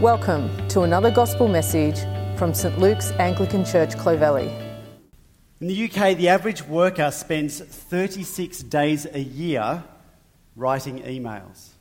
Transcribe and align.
Welcome 0.00 0.66
to 0.68 0.80
another 0.80 1.10
gospel 1.10 1.46
message 1.46 1.98
from 2.38 2.54
St 2.54 2.78
Luke's 2.78 3.10
Anglican 3.18 3.66
Church, 3.66 3.90
Clovelly. 3.96 4.48
In 5.60 5.66
the 5.66 5.84
UK, 5.90 6.16
the 6.16 6.30
average 6.30 6.62
worker 6.62 7.10
spends 7.10 7.60
36 7.60 8.62
days 8.62 9.04
a 9.04 9.20
year 9.20 9.84
writing 10.56 11.00
emails. 11.02 11.72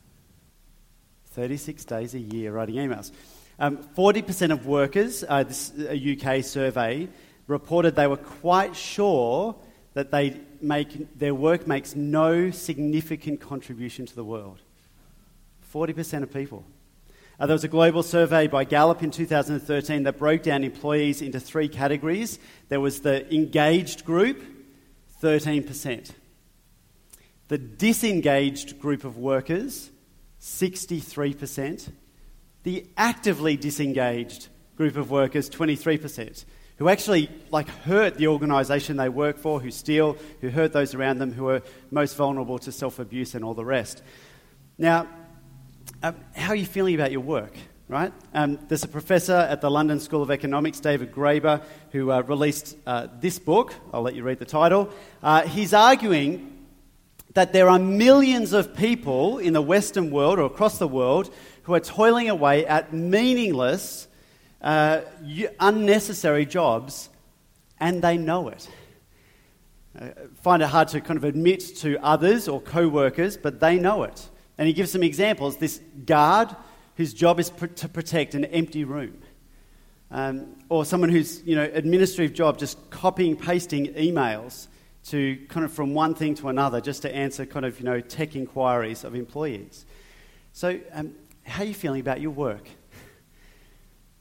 36 1.27 1.85
days 1.85 2.13
a 2.13 2.19
year 2.19 2.51
writing 2.51 2.75
emails. 2.75 3.11
Um, 3.57 3.77
40% 3.77 4.51
of 4.51 4.65
workers, 4.65 5.23
uh, 5.29 5.43
this 5.43 5.71
a 5.77 5.95
UK 5.95 6.43
survey, 6.43 7.07
reported 7.47 7.95
they 7.95 8.07
were 8.07 8.17
quite 8.17 8.75
sure 8.75 9.55
that 9.93 10.11
they 10.11 10.41
make, 10.59 11.17
their 11.17 11.33
work 11.33 11.67
makes 11.67 11.95
no 11.95 12.51
significant 12.51 13.39
contribution 13.39 14.05
to 14.05 14.13
the 14.13 14.25
world. 14.25 14.59
40% 15.73 16.23
of 16.23 16.33
people. 16.33 16.65
Uh, 17.39 17.45
there 17.47 17.53
was 17.53 17.63
a 17.63 17.69
global 17.69 18.03
survey 18.03 18.47
by 18.47 18.65
Gallup 18.65 19.01
in 19.01 19.11
2013 19.11 20.03
that 20.03 20.17
broke 20.17 20.43
down 20.43 20.61
employees 20.65 21.21
into 21.21 21.39
three 21.39 21.69
categories. 21.69 22.37
There 22.67 22.81
was 22.81 22.99
the 22.99 23.33
engaged 23.33 24.03
group, 24.03 24.43
13%. 25.23 26.11
The 27.47 27.57
disengaged 27.57 28.79
group 28.79 29.05
of 29.05 29.17
workers, 29.17 29.89
63%. 30.41 31.89
The 32.63 32.85
actively 32.97 33.55
disengaged 33.55 34.49
group 34.75 34.97
of 34.97 35.09
workers, 35.09 35.49
23%, 35.49 36.43
who 36.75 36.89
actually 36.89 37.29
like 37.51 37.69
hurt 37.69 38.15
the 38.15 38.27
organisation 38.27 38.97
they 38.97 39.07
work 39.07 39.37
for, 39.37 39.61
who 39.61 39.71
steal, 39.71 40.17
who 40.41 40.49
hurt 40.49 40.73
those 40.73 40.93
around 40.93 41.19
them, 41.19 41.31
who 41.31 41.47
are 41.47 41.61
most 41.89 42.17
vulnerable 42.17 42.59
to 42.59 42.71
self-abuse 42.73 43.33
and 43.33 43.45
all 43.45 43.53
the 43.53 43.63
rest. 43.63 44.03
Now, 44.77 45.07
um, 46.01 46.15
how 46.35 46.49
are 46.49 46.55
you 46.55 46.65
feeling 46.65 46.95
about 46.95 47.11
your 47.11 47.21
work? 47.21 47.53
Right? 47.87 48.13
Um, 48.33 48.59
there's 48.67 48.83
a 48.83 48.87
professor 48.87 49.33
at 49.33 49.61
the 49.61 49.71
London 49.71 49.99
School 49.99 50.21
of 50.21 50.29
Economics, 50.29 50.79
David 50.79 51.11
Graeber, 51.11 51.63
who 51.91 52.11
uh, 52.11 52.21
released 52.21 52.77
uh, 52.85 53.07
this 53.19 53.39
book. 53.39 53.73
I'll 53.91 54.03
let 54.03 54.15
you 54.15 54.23
read 54.23 54.37
the 54.37 54.45
title. 54.45 54.91
Uh, 55.23 55.41
he's 55.41 55.73
arguing 55.73 56.67
that 57.33 57.53
there 57.53 57.67
are 57.67 57.79
millions 57.79 58.53
of 58.53 58.75
people 58.75 59.39
in 59.39 59.53
the 59.53 59.61
Western 59.61 60.11
world 60.11 60.39
or 60.39 60.45
across 60.45 60.77
the 60.77 60.87
world 60.87 61.33
who 61.63 61.73
are 61.73 61.79
toiling 61.79 62.29
away 62.29 62.65
at 62.65 62.93
meaningless, 62.93 64.07
uh, 64.61 65.01
unnecessary 65.59 66.45
jobs, 66.45 67.09
and 67.79 68.01
they 68.01 68.17
know 68.17 68.49
it. 68.49 68.67
Uh, 69.99 70.09
find 70.41 70.61
it 70.61 70.67
hard 70.67 70.87
to 70.89 71.01
kind 71.01 71.17
of 71.17 71.23
admit 71.23 71.59
to 71.77 71.97
others 72.03 72.47
or 72.47 72.61
co 72.61 72.87
workers, 72.87 73.37
but 73.37 73.59
they 73.59 73.79
know 73.79 74.03
it. 74.03 74.29
And 74.59 74.67
he 74.67 74.73
gives 74.73 74.91
some 74.91 75.03
examples. 75.03 75.55
This 75.55 75.79
guard 76.05 76.53
whose 76.97 77.13
job 77.13 77.39
is 77.39 77.49
pr- 77.49 77.67
to 77.67 77.87
protect 77.87 78.35
an 78.35 78.43
empty 78.43 78.83
room. 78.83 79.21
Um, 80.11 80.57
or 80.67 80.83
someone 80.83 81.09
whose 81.09 81.41
you 81.43 81.55
know, 81.55 81.63
administrative 81.73 82.35
job 82.35 82.57
just 82.57 82.89
copying, 82.89 83.37
pasting 83.37 83.93
emails 83.93 84.67
to 85.05 85.37
kind 85.47 85.65
of 85.65 85.71
from 85.71 85.93
one 85.93 86.13
thing 86.13 86.35
to 86.35 86.49
another 86.49 86.81
just 86.81 87.03
to 87.03 87.15
answer 87.15 87.45
kind 87.45 87.65
of 87.65 87.79
you 87.79 87.85
know, 87.85 88.01
tech 88.01 88.35
inquiries 88.35 89.05
of 89.05 89.15
employees. 89.15 89.85
So, 90.51 90.77
um, 90.91 91.15
how 91.43 91.63
are 91.63 91.65
you 91.65 91.73
feeling 91.73 92.01
about 92.01 92.19
your 92.19 92.31
work? 92.31 92.67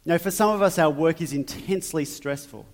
Now, 0.05 0.19
for 0.19 0.31
some 0.31 0.51
of 0.51 0.63
us, 0.63 0.79
our 0.79 0.89
work 0.89 1.21
is 1.21 1.33
intensely 1.33 2.05
stressful. 2.05 2.65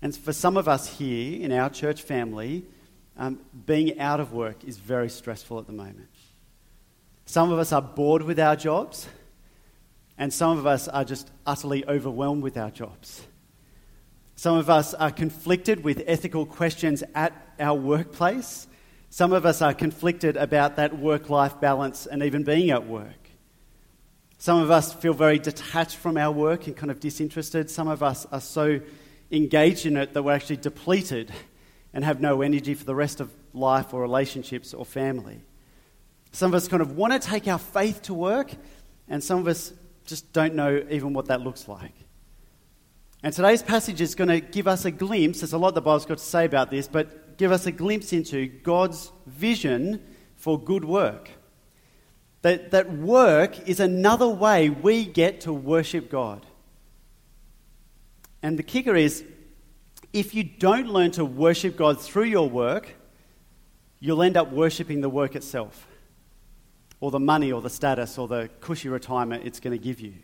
And 0.00 0.16
for 0.16 0.32
some 0.32 0.56
of 0.56 0.66
us 0.66 0.98
here 0.98 1.44
in 1.44 1.52
our 1.52 1.68
church 1.68 2.00
family, 2.00 2.64
um, 3.20 3.38
being 3.66 4.00
out 4.00 4.18
of 4.18 4.32
work 4.32 4.64
is 4.64 4.78
very 4.78 5.10
stressful 5.10 5.58
at 5.58 5.66
the 5.66 5.74
moment. 5.74 6.08
Some 7.26 7.52
of 7.52 7.58
us 7.58 7.70
are 7.70 7.82
bored 7.82 8.22
with 8.22 8.40
our 8.40 8.56
jobs, 8.56 9.06
and 10.16 10.32
some 10.32 10.58
of 10.58 10.66
us 10.66 10.88
are 10.88 11.04
just 11.04 11.30
utterly 11.46 11.86
overwhelmed 11.86 12.42
with 12.42 12.56
our 12.56 12.70
jobs. 12.70 13.22
Some 14.36 14.56
of 14.56 14.70
us 14.70 14.94
are 14.94 15.10
conflicted 15.10 15.84
with 15.84 16.02
ethical 16.06 16.46
questions 16.46 17.04
at 17.14 17.34
our 17.60 17.74
workplace. 17.74 18.66
Some 19.10 19.34
of 19.34 19.44
us 19.44 19.60
are 19.60 19.74
conflicted 19.74 20.38
about 20.38 20.76
that 20.76 20.98
work 20.98 21.28
life 21.28 21.60
balance 21.60 22.06
and 22.06 22.22
even 22.22 22.42
being 22.42 22.70
at 22.70 22.86
work. 22.86 23.28
Some 24.38 24.62
of 24.62 24.70
us 24.70 24.94
feel 24.94 25.12
very 25.12 25.38
detached 25.38 25.96
from 25.96 26.16
our 26.16 26.32
work 26.32 26.66
and 26.66 26.74
kind 26.74 26.90
of 26.90 27.00
disinterested. 27.00 27.68
Some 27.68 27.88
of 27.88 28.02
us 28.02 28.26
are 28.32 28.40
so 28.40 28.80
engaged 29.30 29.84
in 29.84 29.98
it 29.98 30.14
that 30.14 30.22
we're 30.22 30.32
actually 30.32 30.56
depleted 30.56 31.30
and 31.92 32.04
have 32.04 32.20
no 32.20 32.42
energy 32.42 32.74
for 32.74 32.84
the 32.84 32.94
rest 32.94 33.20
of 33.20 33.32
life 33.52 33.92
or 33.92 34.00
relationships 34.00 34.72
or 34.74 34.84
family. 34.84 35.42
Some 36.32 36.52
of 36.52 36.54
us 36.54 36.68
kind 36.68 36.82
of 36.82 36.96
want 36.96 37.12
to 37.12 37.18
take 37.18 37.48
our 37.48 37.58
faith 37.58 38.02
to 38.02 38.14
work, 38.14 38.52
and 39.08 39.22
some 39.22 39.38
of 39.38 39.48
us 39.48 39.72
just 40.04 40.32
don't 40.32 40.54
know 40.54 40.84
even 40.90 41.12
what 41.12 41.26
that 41.26 41.40
looks 41.40 41.66
like. 41.68 41.94
And 43.22 43.34
today's 43.34 43.62
passage 43.62 44.00
is 44.00 44.14
going 44.14 44.28
to 44.28 44.40
give 44.40 44.66
us 44.66 44.84
a 44.84 44.90
glimpse. 44.90 45.40
There's 45.40 45.52
a 45.52 45.58
lot 45.58 45.74
the 45.74 45.82
Bible's 45.82 46.06
got 46.06 46.18
to 46.18 46.24
say 46.24 46.44
about 46.44 46.70
this, 46.70 46.88
but 46.88 47.36
give 47.36 47.52
us 47.52 47.66
a 47.66 47.72
glimpse 47.72 48.12
into 48.12 48.46
God's 48.46 49.12
vision 49.26 50.02
for 50.36 50.58
good 50.58 50.84
work. 50.84 51.30
That, 52.42 52.70
that 52.70 52.90
work 52.92 53.68
is 53.68 53.80
another 53.80 54.28
way 54.28 54.70
we 54.70 55.04
get 55.04 55.42
to 55.42 55.52
worship 55.52 56.10
God. 56.10 56.46
And 58.42 58.58
the 58.58 58.62
kicker 58.62 58.96
is 58.96 59.22
if 60.12 60.34
you 60.34 60.42
don't 60.42 60.88
learn 60.88 61.10
to 61.12 61.24
worship 61.24 61.76
God 61.76 62.00
through 62.00 62.24
your 62.24 62.48
work, 62.48 62.96
you'll 64.00 64.22
end 64.22 64.36
up 64.36 64.50
worshipping 64.50 65.00
the 65.00 65.08
work 65.08 65.36
itself, 65.36 65.86
or 67.00 67.10
the 67.10 67.20
money, 67.20 67.52
or 67.52 67.60
the 67.60 67.70
status, 67.70 68.18
or 68.18 68.26
the 68.26 68.50
cushy 68.60 68.88
retirement 68.88 69.44
it's 69.44 69.60
going 69.60 69.76
to 69.76 69.82
give 69.82 70.00
you. 70.00 70.14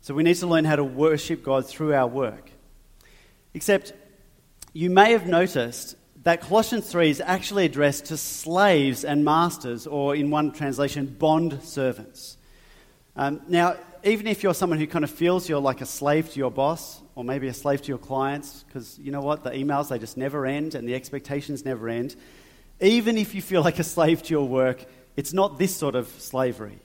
So 0.00 0.14
we 0.14 0.22
need 0.22 0.36
to 0.36 0.46
learn 0.46 0.64
how 0.64 0.76
to 0.76 0.84
worship 0.84 1.42
God 1.42 1.66
through 1.66 1.94
our 1.94 2.06
work. 2.06 2.50
Except 3.52 3.92
you 4.72 4.90
may 4.90 5.12
have 5.12 5.26
noticed 5.26 5.96
that 6.24 6.40
Colossians 6.40 6.90
3 6.90 7.10
is 7.10 7.20
actually 7.20 7.66
addressed 7.66 8.06
to 8.06 8.16
slaves 8.16 9.04
and 9.04 9.24
masters, 9.24 9.86
or 9.86 10.16
in 10.16 10.30
one 10.30 10.52
translation, 10.52 11.06
bond 11.06 11.62
servants. 11.62 12.38
Um, 13.16 13.42
now, 13.46 13.76
even 14.02 14.26
if 14.26 14.42
you're 14.42 14.54
someone 14.54 14.78
who 14.78 14.86
kind 14.86 15.04
of 15.04 15.10
feels 15.10 15.48
you're 15.48 15.60
like 15.60 15.80
a 15.80 15.86
slave 15.86 16.30
to 16.32 16.38
your 16.38 16.50
boss, 16.50 17.00
or 17.14 17.24
maybe 17.24 17.48
a 17.48 17.54
slave 17.54 17.82
to 17.82 17.88
your 17.88 17.98
clients, 17.98 18.64
because 18.66 18.98
you 18.98 19.10
know 19.10 19.20
what? 19.20 19.44
The 19.44 19.50
emails, 19.50 19.88
they 19.88 19.98
just 19.98 20.16
never 20.16 20.46
end, 20.46 20.74
and 20.74 20.88
the 20.88 20.94
expectations 20.94 21.64
never 21.64 21.88
end. 21.88 22.16
Even 22.80 23.16
if 23.16 23.34
you 23.34 23.42
feel 23.42 23.62
like 23.62 23.78
a 23.78 23.84
slave 23.84 24.22
to 24.24 24.30
your 24.30 24.48
work, 24.48 24.84
it's 25.16 25.32
not 25.32 25.58
this 25.58 25.74
sort 25.76 25.94
of 25.94 26.08
slavery. 26.18 26.78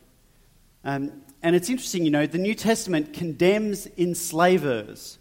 Um, 0.83 1.23
and 1.41 1.55
it's 1.55 1.69
interesting, 1.69 2.05
you 2.05 2.11
know, 2.11 2.25
the 2.25 2.37
New 2.37 2.53
Testament 2.53 3.13
condemns 3.13 3.87
enslavers. 3.97 5.17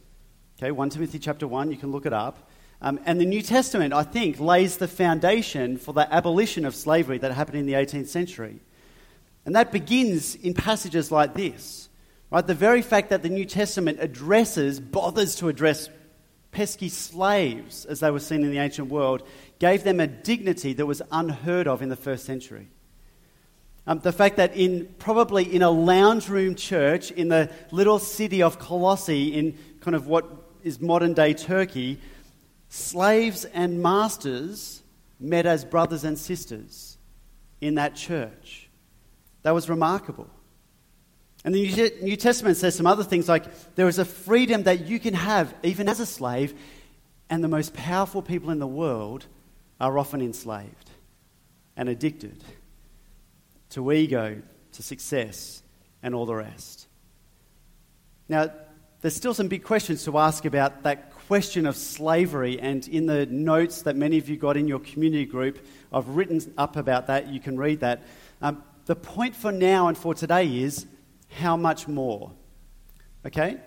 Okay, 0.59 0.71
1 0.71 0.91
Timothy 0.91 1.19
chapter 1.19 1.47
1, 1.47 1.71
you 1.71 1.77
can 1.77 1.91
look 1.91 2.07
it 2.07 2.13
up. 2.13 2.51
Um, 2.81 3.01
and 3.07 3.21
the 3.21 3.27
New 3.27 3.43
Testament, 3.43 3.93
I 3.93 4.03
think, 4.03 4.39
lays 4.39 4.77
the 4.77 4.89
foundation 4.89 5.79
for 5.79 5.93
the 5.93 6.13
abolition 6.13 6.65
of 6.65 6.75
slavery 6.75 7.19
that 7.19 7.33
happened 7.33 7.59
in 7.59 7.67
the 7.67 7.73
18th 7.73 8.09
century. 8.09 8.61
And 9.45 9.57
that 9.57 9.73
begins 9.73 10.35
in 10.35 10.55
passages 10.55 11.11
like 11.11 11.35
this. 11.35 11.88
Right? 12.31 12.47
The 12.47 12.55
very 12.55 12.83
fact 12.83 13.11
that 13.11 13.23
the 13.23 13.29
New 13.29 13.45
Testament 13.45 13.99
addresses, 14.01 14.81
bothers 14.81 15.37
to 15.37 15.49
address 15.49 15.89
pesky 16.51 16.89
slaves 16.89 17.85
as 17.85 18.01
they 18.01 18.11
were 18.11 18.21
seen 18.21 18.43
in 18.43 18.51
the 18.51 18.59
ancient 18.59 18.89
world, 18.89 19.23
gave 19.59 19.85
them 19.85 20.01
a 20.01 20.07
dignity 20.07 20.73
that 20.75 20.87
was 20.87 21.03
unheard 21.11 21.67
of 21.67 21.83
in 21.83 21.89
the 21.89 21.97
first 21.97 22.25
century. 22.25 22.69
Um, 23.87 24.01
the 24.01 24.13
fact 24.13 24.37
that 24.37 24.55
in 24.55 24.95
probably 24.99 25.45
in 25.45 25.63
a 25.63 25.71
lounge 25.71 26.29
room 26.29 26.55
church 26.55 27.11
in 27.11 27.29
the 27.29 27.51
little 27.71 27.99
city 27.99 28.43
of 28.43 28.59
Colossae, 28.59 29.35
in 29.35 29.57
kind 29.81 29.95
of 29.95 30.07
what 30.07 30.27
is 30.63 30.81
modern 30.81 31.15
day 31.15 31.33
Turkey, 31.33 31.99
slaves 32.69 33.47
and 33.47 33.81
masters 33.81 34.83
met 35.19 35.47
as 35.47 35.65
brothers 35.65 36.05
and 36.05 36.19
sisters 36.19 36.99
in 37.63 37.77
that 37.77 37.97
church. 37.97 38.69
That 39.43 39.53
was 39.53 39.71
remarkable. 39.71 40.29
And 41.45 41.55
the 41.55 41.93
New 42.03 42.17
Testament 42.17 42.57
says 42.57 42.75
some 42.75 42.87
other 42.87 43.05
things 43.05 43.29
like 43.29 43.75
there 43.75 43.89
is 43.89 43.99
a 43.99 44.05
freedom 44.05 44.65
that 44.65 44.87
you 44.87 44.99
can 44.99 45.15
have 45.15 45.55
even 45.63 45.89
as 45.89 46.01
a 46.01 46.07
slave, 46.07 46.55
and 47.31 47.43
the 47.45 47.49
most 47.49 47.75
powerful 47.75 48.23
people 48.23 48.51
in 48.51 48.59
the 48.59 48.67
world 48.67 49.27
are 49.81 49.99
often 49.99 50.21
enslaved 50.21 50.91
and 51.77 51.89
addicted 51.89 52.43
to 53.71 53.93
ego, 53.93 54.43
to 54.73 54.83
success, 54.83 55.63
and 56.03 56.15
all 56.15 56.27
the 56.27 56.35
rest. 56.35 56.87
Now, 58.29 58.51
there's 59.01 59.15
still 59.15 59.35
some 59.35 59.49
big 59.49 59.63
questions 59.63 60.05
to 60.05 60.19
ask 60.19 60.45
about 60.45 60.83
that 60.83 61.13
question 61.29 61.67
of 61.67 61.77
slavery, 61.77 62.59
and 62.59 62.87
in 62.89 63.07
the 63.07 63.27
notes 63.27 63.83
that 63.83 63.95
many 63.95 64.19
of 64.19 64.29
you 64.29 64.37
got 64.37 64.57
in 64.57 64.67
your 64.67 64.81
community 64.81 65.25
group, 65.25 65.65
I've 65.93 66.09
written 66.09 66.41
up 66.59 66.77
about 66.77 67.07
that. 67.07 67.29
You 67.29 67.39
can 67.39 67.57
read 67.57 67.81
that. 67.81 68.03
Um, 68.43 68.65
the 68.87 68.97
point 68.97 69.37
for 69.37 69.53
now 69.53 69.89
and 69.89 69.97
for 69.97 70.15
today 70.15 70.47
is 70.63 70.87
how 71.29 71.57
much 71.57 71.87
more? 71.89 72.33
Okay? 73.27 73.59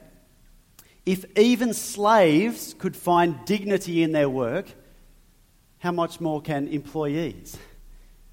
If 1.05 1.25
even 1.37 1.73
slaves 1.73 2.75
could 2.77 2.95
find 2.95 3.43
dignity 3.45 4.03
in 4.03 4.11
their 4.11 4.29
work, 4.29 4.67
how 5.79 5.91
much 5.91 6.21
more 6.21 6.41
can 6.41 6.67
employees 6.67 7.57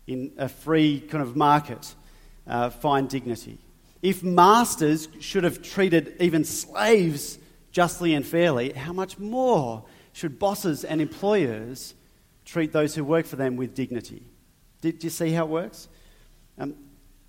in 0.07 0.33
a 0.37 0.49
free 0.49 1.01
kind 1.01 1.23
of 1.23 1.35
market 1.35 1.95
uh, 2.47 2.71
find 2.71 3.09
dignity? 3.09 3.59
If 4.03 4.23
masters 4.23 5.09
should 5.21 5.45
have 5.45 5.63
treated 5.63 6.15
even 6.21 6.45
slaves 6.45 7.39
justly 7.73 8.15
and 8.15 8.25
fairly, 8.25 8.73
how 8.73 8.93
much 8.93 9.19
more 9.19 9.85
should 10.13 10.39
bosses 10.39 10.85
and 10.85 11.01
employers 11.01 11.95
treat 12.45 12.73
those 12.73 12.95
who 12.95 13.05
work 13.05 13.27
for 13.27 13.37
them 13.37 13.57
with 13.57 13.75
dignity? 13.75 14.23
Do, 14.81 14.93
you 14.99 15.11
see 15.11 15.31
how 15.33 15.45
it 15.45 15.51
works? 15.51 15.89
Um, 16.59 16.75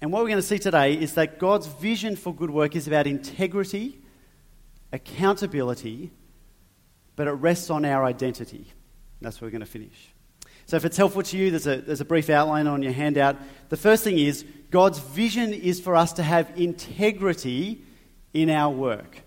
and 0.02 0.12
what 0.12 0.22
we're 0.22 0.30
going 0.30 0.42
to 0.42 0.48
see 0.48 0.60
today 0.60 0.94
is 0.94 1.14
that 1.16 1.40
God's 1.40 1.68
vision 1.68 2.16
for 2.16 2.34
good 2.34 2.50
work 2.50 2.76
is 2.76 2.88
about 2.88 3.06
integrity, 3.06 4.00
accountability, 4.94 6.12
but 7.16 7.28
it 7.28 7.32
rests 7.32 7.70
on 7.70 7.84
our 7.84 8.06
identity. 8.06 8.68
That's 9.22 9.42
where 9.42 9.48
we're 9.48 9.52
going 9.52 9.60
to 9.62 9.66
finish. 9.66 10.14
So, 10.66 10.78
if 10.78 10.86
it's 10.86 10.96
helpful 10.96 11.24
to 11.24 11.38
you, 11.38 11.50
there's 11.50 11.68
a, 11.68 11.78
there's 11.78 12.00
a 12.00 12.06
brief 12.06 12.30
outline 12.30 12.68
on 12.68 12.82
your 12.82 12.94
handout. 12.94 13.38
The 13.70 13.78
first 13.78 14.04
thing 14.04 14.18
is 14.18 14.46
God's 14.70 15.00
vision 15.00 15.52
is 15.52 15.82
for 15.82 15.96
us 15.96 16.14
to 16.14 16.24
have 16.24 16.52
integrity 16.58 17.82
in 18.34 18.50
our 18.50 18.72
work. 18.72 19.22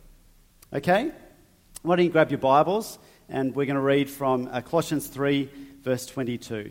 Okay? 0.73 1.11
Why 1.83 1.97
don't 1.97 2.05
you 2.05 2.13
grab 2.13 2.31
your 2.31 2.39
Bibles 2.39 2.99
and 3.29 3.55
we're 3.55 3.67
going 3.67 3.77
to 3.77 3.83
read 3.83 4.09
from 4.09 4.49
uh, 4.53 4.61
Colossians 4.61 5.09
3, 5.09 5.51
verse 5.83 6.07
22. 6.07 6.71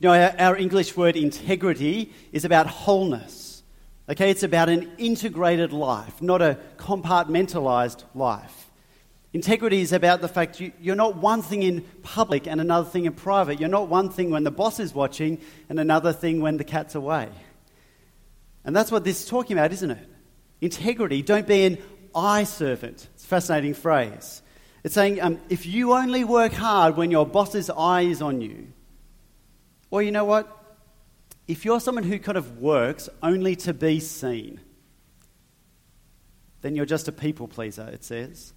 You 0.00 0.08
know, 0.08 0.32
our, 0.38 0.56
English 0.56 0.96
word 0.96 1.16
integrity 1.16 2.12
is 2.32 2.44
about 2.44 2.68
wholeness. 2.68 3.62
Okay, 4.08 4.30
it's 4.30 4.44
about 4.44 4.68
an 4.68 4.92
integrated 4.96 5.72
life, 5.72 6.22
not 6.22 6.40
a 6.40 6.58
compartmentalized 6.76 8.04
life. 8.14 8.70
Integrity 9.32 9.80
is 9.80 9.92
about 9.92 10.20
the 10.20 10.28
fact 10.28 10.60
you, 10.60 10.72
you're 10.80 10.96
not 10.96 11.16
one 11.16 11.42
thing 11.42 11.62
in 11.62 11.82
public 12.02 12.46
and 12.46 12.60
another 12.60 12.88
thing 12.88 13.04
in 13.04 13.12
private. 13.12 13.60
You're 13.60 13.68
not 13.68 13.88
one 13.88 14.08
thing 14.08 14.30
when 14.30 14.44
the 14.44 14.50
boss 14.50 14.80
is 14.80 14.94
watching 14.94 15.40
and 15.68 15.78
another 15.78 16.12
thing 16.12 16.40
when 16.40 16.56
the 16.56 16.64
cat's 16.64 16.94
away. 16.94 17.28
And 18.64 18.74
that's 18.74 18.90
what 18.90 19.04
this 19.04 19.22
is 19.22 19.28
talking 19.28 19.58
about, 19.58 19.72
isn't 19.72 19.90
it? 19.90 20.08
Integrity. 20.60 21.22
Don't 21.22 21.46
be 21.46 21.64
an 21.64 21.78
eye 22.14 22.44
servant. 22.44 23.08
It's 23.14 23.24
a 23.24 23.26
fascinating 23.26 23.74
phrase. 23.74 24.42
It's 24.84 24.94
saying 24.94 25.20
um, 25.20 25.40
if 25.48 25.66
you 25.66 25.92
only 25.92 26.24
work 26.24 26.52
hard 26.52 26.96
when 26.96 27.10
your 27.10 27.26
boss's 27.26 27.68
eye 27.68 28.02
is 28.02 28.22
on 28.22 28.40
you, 28.40 28.68
or 29.90 30.02
you 30.02 30.10
know 30.10 30.24
what? 30.24 30.54
If 31.46 31.64
you're 31.64 31.80
someone 31.80 32.04
who 32.04 32.18
kind 32.18 32.36
of 32.36 32.58
works 32.58 33.08
only 33.22 33.56
to 33.56 33.72
be 33.72 34.00
seen, 34.00 34.60
then 36.60 36.74
you're 36.74 36.86
just 36.86 37.08
a 37.08 37.12
people 37.12 37.48
pleaser, 37.48 37.88
it 37.88 38.04
says. 38.04 38.52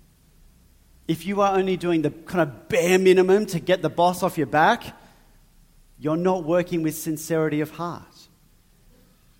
If 1.07 1.25
you 1.25 1.41
are 1.41 1.57
only 1.57 1.77
doing 1.77 2.01
the 2.01 2.11
kind 2.11 2.41
of 2.41 2.67
bare 2.67 2.99
minimum 2.99 3.45
to 3.47 3.59
get 3.59 3.81
the 3.81 3.89
boss 3.89 4.23
off 4.23 4.37
your 4.37 4.47
back, 4.47 4.83
you're 5.99 6.17
not 6.17 6.43
working 6.43 6.83
with 6.83 6.95
sincerity 6.95 7.61
of 7.61 7.71
heart. 7.71 8.03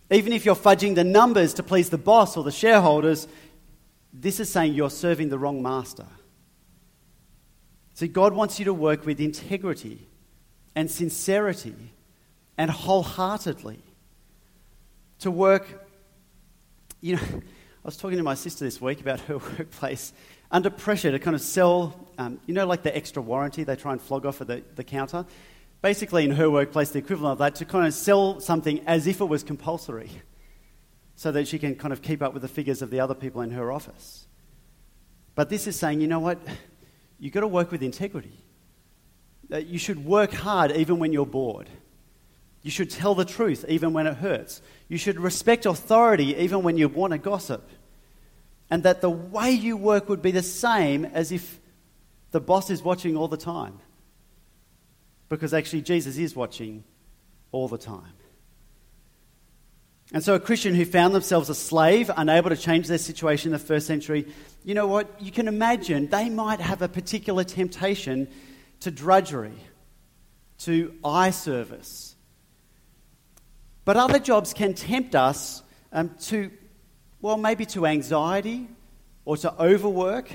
Even 0.09 0.33
if 0.33 0.45
you're 0.45 0.55
fudging 0.55 0.95
the 0.95 1.03
numbers 1.03 1.53
to 1.55 1.63
please 1.63 1.89
the 1.89 1.97
boss 1.97 2.37
or 2.37 2.43
the 2.43 2.51
shareholders, 2.51 3.27
this 4.13 4.39
is 4.39 4.49
saying 4.49 4.73
you're 4.73 4.89
serving 4.89 5.29
the 5.29 5.39
wrong 5.39 5.61
master. 5.63 6.05
See, 7.93 8.07
God 8.07 8.33
wants 8.33 8.59
you 8.59 8.65
to 8.65 8.73
work 8.73 9.05
with 9.05 9.19
integrity 9.19 10.07
and 10.75 10.89
sincerity 10.89 11.75
and 12.57 12.69
wholeheartedly. 12.69 13.81
To 15.19 15.31
work, 15.31 15.87
you 17.01 17.15
know, 17.15 17.21
I 17.21 17.87
was 17.87 17.97
talking 17.97 18.17
to 18.17 18.23
my 18.23 18.35
sister 18.35 18.65
this 18.65 18.79
week 18.81 19.01
about 19.01 19.19
her 19.21 19.37
workplace 19.57 20.13
under 20.51 20.69
pressure 20.69 21.11
to 21.11 21.19
kind 21.19 21.35
of 21.35 21.41
sell, 21.41 22.07
um, 22.17 22.39
you 22.45 22.53
know, 22.53 22.65
like 22.65 22.83
the 22.83 22.95
extra 22.95 23.21
warranty 23.21 23.63
they 23.63 23.75
try 23.75 23.93
and 23.93 24.01
flog 24.01 24.25
off 24.25 24.41
at 24.41 24.47
the, 24.47 24.63
the 24.75 24.83
counter. 24.83 25.25
Basically, 25.81 26.25
in 26.25 26.31
her 26.31 26.49
workplace, 26.49 26.91
the 26.91 26.99
equivalent 26.99 27.33
of 27.33 27.37
that, 27.39 27.55
to 27.55 27.65
kind 27.65 27.87
of 27.87 27.93
sell 27.93 28.39
something 28.39 28.81
as 28.85 29.07
if 29.07 29.19
it 29.19 29.25
was 29.25 29.43
compulsory 29.43 30.11
so 31.15 31.31
that 31.31 31.47
she 31.47 31.57
can 31.57 31.75
kind 31.75 31.91
of 31.91 32.01
keep 32.01 32.21
up 32.21 32.33
with 32.33 32.41
the 32.41 32.47
figures 32.47 32.81
of 32.81 32.91
the 32.91 32.99
other 32.99 33.15
people 33.15 33.41
in 33.41 33.51
her 33.51 33.71
office. 33.71 34.27
But 35.33 35.49
this 35.49 35.65
is 35.65 35.75
saying, 35.75 36.01
you 36.01 36.07
know 36.07 36.19
what? 36.19 36.39
You've 37.19 37.33
got 37.33 37.41
to 37.41 37.47
work 37.47 37.71
with 37.71 37.81
integrity. 37.81 38.43
You 39.51 39.77
should 39.77 40.05
work 40.05 40.31
hard 40.31 40.71
even 40.71 40.99
when 40.99 41.11
you're 41.11 41.25
bored. 41.25 41.69
You 42.63 42.71
should 42.71 42.89
tell 42.89 43.15
the 43.15 43.25
truth 43.25 43.65
even 43.67 43.91
when 43.91 44.07
it 44.07 44.17
hurts. 44.17 44.61
You 44.87 44.97
should 44.97 45.19
respect 45.19 45.65
authority 45.65 46.35
even 46.35 46.63
when 46.63 46.77
you 46.77 46.87
want 46.87 47.11
to 47.11 47.17
gossip. 47.17 47.67
And 48.69 48.83
that 48.83 49.01
the 49.01 49.09
way 49.09 49.51
you 49.51 49.75
work 49.75 50.07
would 50.07 50.21
be 50.21 50.31
the 50.31 50.43
same 50.43 51.05
as 51.05 51.31
if 51.31 51.59
the 52.31 52.39
boss 52.39 52.69
is 52.69 52.81
watching 52.81 53.17
all 53.17 53.27
the 53.27 53.37
time. 53.37 53.79
Because 55.27 55.53
actually, 55.53 55.81
Jesus 55.81 56.17
is 56.17 56.35
watching 56.35 56.83
all 57.51 57.67
the 57.67 57.77
time. 57.77 58.13
And 60.13 60.23
so, 60.23 60.35
a 60.35 60.39
Christian 60.39 60.75
who 60.75 60.85
found 60.85 61.15
themselves 61.15 61.49
a 61.49 61.55
slave, 61.55 62.11
unable 62.15 62.49
to 62.49 62.57
change 62.57 62.87
their 62.87 62.97
situation 62.97 63.49
in 63.49 63.53
the 63.53 63.65
first 63.65 63.87
century, 63.87 64.27
you 64.63 64.73
know 64.73 64.87
what? 64.87 65.09
You 65.21 65.31
can 65.31 65.47
imagine 65.47 66.07
they 66.07 66.29
might 66.29 66.59
have 66.59 66.81
a 66.81 66.89
particular 66.89 67.43
temptation 67.43 68.27
to 68.81 68.91
drudgery, 68.91 69.57
to 70.59 70.93
eye 71.03 71.31
service. 71.31 72.15
But 73.85 73.97
other 73.97 74.19
jobs 74.19 74.53
can 74.53 74.73
tempt 74.73 75.15
us 75.15 75.63
um, 75.91 76.09
to, 76.23 76.51
well, 77.21 77.37
maybe 77.37 77.65
to 77.67 77.85
anxiety 77.85 78.67
or 79.25 79.37
to 79.37 79.61
overwork. 79.61 80.31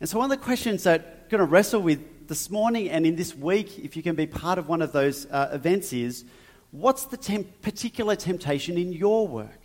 And 0.00 0.08
so, 0.08 0.18
one 0.18 0.30
of 0.30 0.38
the 0.38 0.44
questions 0.44 0.82
that 0.84 1.00
I'm 1.00 1.28
going 1.30 1.38
to 1.38 1.46
wrestle 1.46 1.80
with 1.80 2.28
this 2.28 2.50
morning 2.50 2.90
and 2.90 3.06
in 3.06 3.16
this 3.16 3.34
week, 3.34 3.78
if 3.78 3.96
you 3.96 4.02
can 4.02 4.14
be 4.14 4.26
part 4.26 4.58
of 4.58 4.68
one 4.68 4.82
of 4.82 4.92
those 4.92 5.26
uh, 5.30 5.50
events, 5.52 5.92
is 5.92 6.24
what's 6.70 7.04
the 7.06 7.16
temp- 7.16 7.62
particular 7.62 8.16
temptation 8.16 8.76
in 8.76 8.92
your 8.92 9.26
work? 9.26 9.60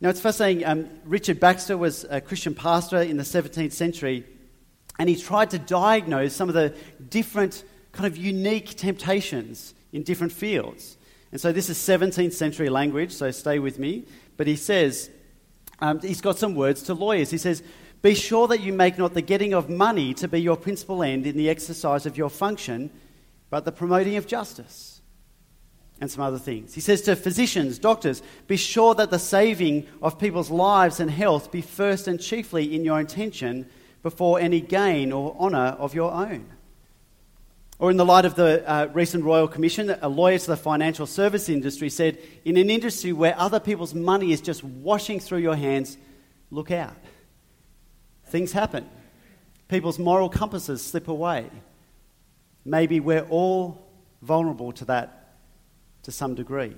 Now, 0.00 0.08
it's 0.08 0.20
fascinating. 0.20 0.64
Um, 0.64 0.88
Richard 1.04 1.38
Baxter 1.38 1.76
was 1.76 2.04
a 2.08 2.20
Christian 2.20 2.54
pastor 2.54 3.02
in 3.02 3.18
the 3.18 3.22
17th 3.22 3.72
century, 3.72 4.24
and 4.98 5.08
he 5.08 5.16
tried 5.16 5.50
to 5.50 5.58
diagnose 5.58 6.34
some 6.34 6.48
of 6.48 6.54
the 6.54 6.74
different 7.08 7.64
kind 7.92 8.06
of 8.06 8.16
unique 8.16 8.76
temptations 8.76 9.74
in 9.92 10.02
different 10.02 10.32
fields. 10.32 10.96
And 11.32 11.40
so, 11.40 11.52
this 11.52 11.68
is 11.68 11.78
17th 11.78 12.32
century 12.32 12.68
language, 12.68 13.12
so 13.12 13.30
stay 13.30 13.58
with 13.58 13.78
me. 13.78 14.06
But 14.36 14.46
he 14.46 14.56
says, 14.56 15.10
um, 15.80 16.00
he's 16.00 16.20
got 16.20 16.38
some 16.38 16.54
words 16.54 16.82
to 16.84 16.94
lawyers. 16.94 17.30
He 17.30 17.38
says, 17.38 17.62
Be 18.02 18.14
sure 18.14 18.48
that 18.48 18.60
you 18.60 18.72
make 18.72 18.98
not 18.98 19.14
the 19.14 19.22
getting 19.22 19.54
of 19.54 19.70
money 19.70 20.12
to 20.14 20.28
be 20.28 20.40
your 20.40 20.56
principal 20.56 21.02
end 21.02 21.26
in 21.26 21.36
the 21.36 21.48
exercise 21.48 22.06
of 22.06 22.18
your 22.18 22.30
function, 22.30 22.90
but 23.48 23.64
the 23.64 23.72
promoting 23.72 24.16
of 24.16 24.26
justice 24.26 25.00
and 26.00 26.10
some 26.10 26.22
other 26.22 26.38
things. 26.38 26.74
He 26.74 26.80
says 26.80 27.02
to 27.02 27.16
physicians, 27.16 27.78
doctors, 27.78 28.22
be 28.46 28.56
sure 28.56 28.94
that 28.94 29.10
the 29.10 29.18
saving 29.18 29.86
of 30.02 30.18
people's 30.18 30.50
lives 30.50 30.98
and 30.98 31.10
health 31.10 31.52
be 31.52 31.60
first 31.60 32.08
and 32.08 32.20
chiefly 32.20 32.74
in 32.74 32.84
your 32.84 32.98
intention 32.98 33.68
before 34.02 34.40
any 34.40 34.60
gain 34.60 35.12
or 35.12 35.36
honour 35.38 35.76
of 35.78 35.94
your 35.94 36.12
own. 36.12 36.46
Or, 37.78 37.90
in 37.90 37.96
the 37.96 38.04
light 38.04 38.26
of 38.26 38.34
the 38.34 38.68
uh, 38.70 38.88
recent 38.92 39.24
Royal 39.24 39.48
Commission, 39.48 39.96
a 40.02 40.08
lawyer 40.08 40.38
to 40.38 40.46
the 40.48 40.56
financial 40.56 41.06
service 41.06 41.48
industry 41.48 41.88
said, 41.88 42.18
In 42.44 42.58
an 42.58 42.68
industry 42.68 43.12
where 43.14 43.34
other 43.38 43.58
people's 43.58 43.94
money 43.94 44.32
is 44.32 44.42
just 44.42 44.62
washing 44.62 45.18
through 45.18 45.38
your 45.38 45.56
hands, 45.56 45.96
look 46.50 46.70
out. 46.70 46.96
Things 48.26 48.52
happen. 48.52 48.86
People's 49.68 49.98
moral 49.98 50.28
compasses 50.28 50.84
slip 50.84 51.08
away. 51.08 51.46
Maybe 52.66 53.00
we're 53.00 53.26
all 53.30 53.86
vulnerable 54.20 54.72
to 54.72 54.84
that 54.86 55.36
to 56.02 56.12
some 56.12 56.34
degree. 56.34 56.76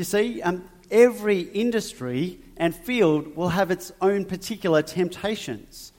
You 0.00 0.04
see? 0.04 0.40
Um, 0.40 0.64
every 0.90 1.40
industry 1.40 2.38
and 2.56 2.74
field 2.74 3.36
will 3.36 3.50
have 3.50 3.70
its 3.70 3.92
own 4.00 4.24
particular 4.24 4.80
temptations, 4.80 5.92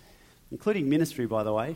including 0.51 0.89
ministry, 0.89 1.27
by 1.27 1.43
the 1.43 1.53
way. 1.53 1.75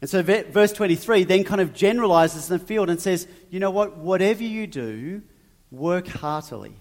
And 0.00 0.10
so, 0.10 0.24
verse 0.24 0.72
23 0.72 1.22
then 1.22 1.44
kind 1.44 1.60
of 1.60 1.72
generalizes 1.72 2.48
the 2.48 2.58
field 2.58 2.90
and 2.90 3.00
says, 3.00 3.28
you 3.48 3.60
know 3.60 3.70
what? 3.70 3.98
Whatever 3.98 4.42
you 4.42 4.66
do, 4.66 5.22
work 5.70 6.08
heartily, 6.08 6.74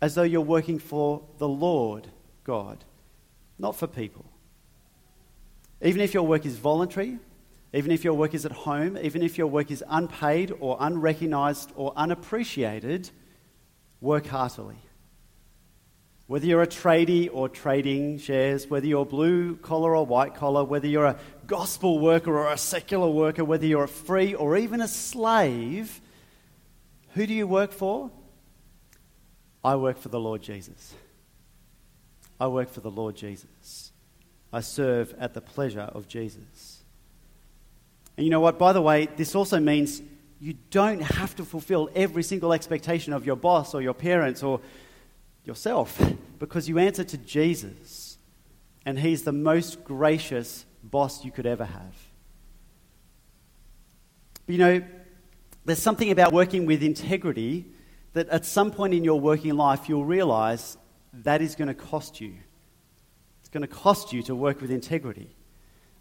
as 0.00 0.14
though 0.14 0.22
you're 0.22 0.40
working 0.40 0.78
for 0.78 1.22
the 1.38 1.48
Lord 1.48 2.06
God, 2.44 2.84
not 3.58 3.74
for 3.74 3.88
people. 3.88 4.24
Even 5.82 6.00
if 6.00 6.14
your 6.14 6.22
work 6.22 6.46
is 6.46 6.56
voluntary, 6.56 7.18
even 7.72 7.90
if 7.90 8.04
your 8.04 8.14
work 8.14 8.34
is 8.34 8.46
at 8.46 8.52
home, 8.52 8.96
even 9.00 9.22
if 9.22 9.36
your 9.36 9.48
work 9.48 9.70
is 9.70 9.84
unpaid 9.88 10.52
or 10.60 10.76
unrecognized 10.80 11.72
or 11.74 11.92
unappreciated, 11.96 13.10
work 14.00 14.26
heartily. 14.26 14.76
Whether 16.26 16.46
you're 16.46 16.62
a 16.62 16.66
tradie 16.66 17.30
or 17.32 17.48
trading 17.48 18.18
shares, 18.18 18.68
whether 18.68 18.86
you're 18.86 19.06
blue 19.06 19.56
collar 19.56 19.94
or 19.94 20.04
white 20.04 20.34
collar, 20.34 20.64
whether 20.64 20.88
you're 20.88 21.06
a 21.06 21.18
gospel 21.46 22.00
worker 22.00 22.36
or 22.36 22.52
a 22.52 22.58
secular 22.58 23.08
worker, 23.08 23.44
whether 23.44 23.66
you're 23.66 23.84
a 23.84 23.88
free 23.88 24.34
or 24.34 24.56
even 24.56 24.80
a 24.80 24.88
slave, 24.88 26.00
who 27.14 27.26
do 27.26 27.34
you 27.34 27.46
work 27.46 27.72
for? 27.72 28.10
I 29.64 29.76
work 29.76 29.98
for 29.98 30.08
the 30.08 30.20
Lord 30.20 30.42
Jesus. 30.42 30.94
I 32.40 32.48
work 32.48 32.70
for 32.70 32.80
the 32.80 32.90
Lord 32.90 33.16
Jesus. 33.16 33.92
I 34.52 34.60
serve 34.60 35.14
at 35.18 35.34
the 35.34 35.40
pleasure 35.40 35.80
of 35.80 36.08
Jesus. 36.08 36.82
And 38.16 38.24
you 38.24 38.30
know 38.30 38.40
what? 38.40 38.58
By 38.58 38.72
the 38.72 38.82
way, 38.82 39.08
this 39.16 39.34
also 39.34 39.60
means 39.60 40.02
you 40.40 40.54
don't 40.70 41.00
have 41.00 41.34
to 41.36 41.44
fulfill 41.44 41.90
every 41.94 42.22
single 42.22 42.52
expectation 42.52 43.12
of 43.12 43.26
your 43.26 43.36
boss 43.36 43.74
or 43.74 43.82
your 43.82 43.94
parents 43.94 44.42
or 44.42 44.60
yourself 45.44 46.00
because 46.38 46.68
you 46.68 46.78
answer 46.78 47.04
to 47.04 47.16
Jesus 47.18 48.18
and 48.84 48.98
he's 48.98 49.22
the 49.22 49.32
most 49.32 49.84
gracious 49.84 50.64
boss 50.82 51.24
you 51.24 51.30
could 51.30 51.46
ever 51.46 51.64
have. 51.64 51.94
But 54.46 54.52
you 54.52 54.58
know, 54.58 54.82
there's 55.64 55.82
something 55.82 56.10
about 56.10 56.32
working 56.32 56.66
with 56.66 56.82
integrity 56.82 57.66
that 58.12 58.28
at 58.28 58.44
some 58.44 58.70
point 58.70 58.94
in 58.94 59.04
your 59.04 59.20
working 59.20 59.56
life 59.56 59.88
you'll 59.88 60.04
realize 60.04 60.76
that 61.12 61.42
is 61.42 61.54
going 61.54 61.68
to 61.68 61.74
cost 61.74 62.20
you. 62.20 62.34
It's 63.40 63.48
going 63.48 63.62
to 63.62 63.68
cost 63.68 64.12
you 64.12 64.22
to 64.24 64.34
work 64.34 64.60
with 64.60 64.70
integrity. 64.70 65.28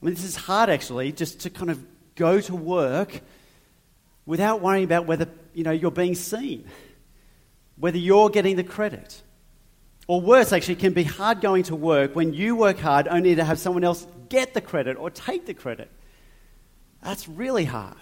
I 0.01 0.05
mean, 0.05 0.13
this 0.13 0.23
is 0.23 0.35
hard 0.35 0.69
actually, 0.69 1.11
just 1.11 1.39
to 1.41 1.49
kind 1.49 1.71
of 1.71 1.83
go 2.15 2.39
to 2.41 2.55
work 2.55 3.21
without 4.25 4.61
worrying 4.61 4.83
about 4.83 5.05
whether 5.05 5.27
you 5.53 5.63
know, 5.63 5.71
you're 5.71 5.91
being 5.91 6.15
seen, 6.15 6.65
whether 7.77 7.97
you're 7.97 8.29
getting 8.29 8.55
the 8.55 8.63
credit. 8.63 9.21
Or 10.07 10.21
worse, 10.21 10.53
actually, 10.53 10.75
can 10.75 10.93
be 10.93 11.03
hard 11.03 11.41
going 11.41 11.63
to 11.63 11.75
work 11.75 12.15
when 12.15 12.33
you 12.33 12.55
work 12.55 12.77
hard 12.77 13.07
only 13.07 13.35
to 13.35 13.43
have 13.43 13.57
someone 13.57 13.83
else 13.83 14.05
get 14.29 14.53
the 14.53 14.61
credit 14.61 14.97
or 14.97 15.09
take 15.09 15.45
the 15.45 15.53
credit. 15.53 15.89
That's 17.01 17.27
really 17.27 17.65
hard. 17.65 17.97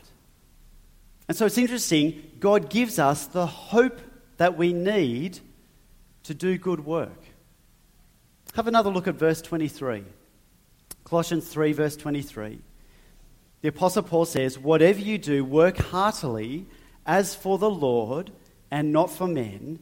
And 1.27 1.37
so 1.37 1.45
it's 1.45 1.57
interesting, 1.57 2.31
God 2.39 2.69
gives 2.69 2.99
us 2.99 3.27
the 3.27 3.47
hope 3.47 4.01
that 4.37 4.57
we 4.57 4.73
need 4.73 5.39
to 6.23 6.33
do 6.33 6.57
good 6.57 6.85
work. 6.85 7.23
Have 8.55 8.67
another 8.67 8.89
look 8.89 9.07
at 9.07 9.15
verse 9.15 9.41
23. 9.41 10.03
Colossians 11.05 11.47
3, 11.47 11.73
verse 11.73 11.95
23. 11.95 12.59
The 13.63 13.69
Apostle 13.69 14.03
Paul 14.03 14.25
says, 14.25 14.59
Whatever 14.59 14.99
you 14.99 15.17
do, 15.17 15.43
work 15.43 15.77
heartily 15.77 16.65
as 17.05 17.33
for 17.33 17.57
the 17.57 17.69
Lord 17.69 18.29
and 18.69 18.91
not 18.91 19.09
for 19.09 19.25
men, 19.25 19.79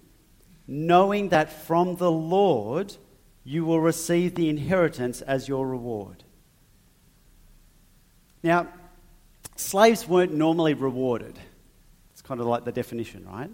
knowing 0.68 1.30
that 1.30 1.52
from 1.52 1.96
the 1.96 2.12
Lord 2.12 2.96
you 3.44 3.66
will 3.66 3.80
receive 3.80 4.36
the 4.36 4.50
inheritance 4.50 5.22
as 5.22 5.48
your 5.48 5.68
reward. 5.68 6.24
Now, 8.44 8.68
slaves 9.56 10.08
weren't 10.08 10.34
normally 10.34 10.76
rewarded. 10.76 11.40
It's 12.12 12.22
kind 12.22 12.40
of 12.40 12.46
like 12.46 12.66
the 12.66 12.72
definition, 12.72 13.26
right? 13.28 13.50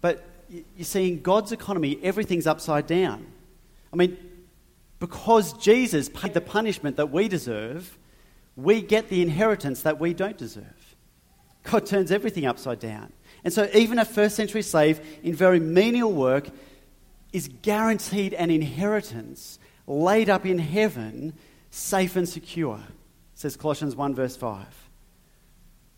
But 0.00 0.24
you 0.48 0.82
see, 0.82 1.08
in 1.08 1.22
God's 1.22 1.52
economy, 1.52 2.00
everything's 2.02 2.48
upside 2.48 2.88
down. 2.88 3.28
I 3.92 3.96
mean, 3.96 4.18
because 4.98 5.52
Jesus 5.52 6.08
paid 6.08 6.34
the 6.34 6.40
punishment 6.40 6.96
that 6.96 7.12
we 7.12 7.28
deserve, 7.28 7.96
we 8.56 8.82
get 8.82 9.08
the 9.08 9.22
inheritance 9.22 9.82
that 9.82 9.98
we 9.98 10.14
don't 10.14 10.36
deserve. 10.36 10.96
God 11.64 11.86
turns 11.86 12.10
everything 12.10 12.44
upside 12.46 12.80
down. 12.80 13.12
And 13.44 13.52
so, 13.52 13.68
even 13.74 13.98
a 13.98 14.04
first 14.04 14.36
century 14.36 14.62
slave 14.62 15.00
in 15.22 15.34
very 15.34 15.60
menial 15.60 16.12
work 16.12 16.48
is 17.32 17.48
guaranteed 17.62 18.34
an 18.34 18.50
inheritance 18.50 19.58
laid 19.86 20.28
up 20.28 20.46
in 20.46 20.58
heaven, 20.58 21.32
safe 21.70 22.16
and 22.16 22.28
secure, 22.28 22.80
says 23.34 23.56
Colossians 23.56 23.96
1, 23.96 24.14
verse 24.14 24.36
5. 24.36 24.66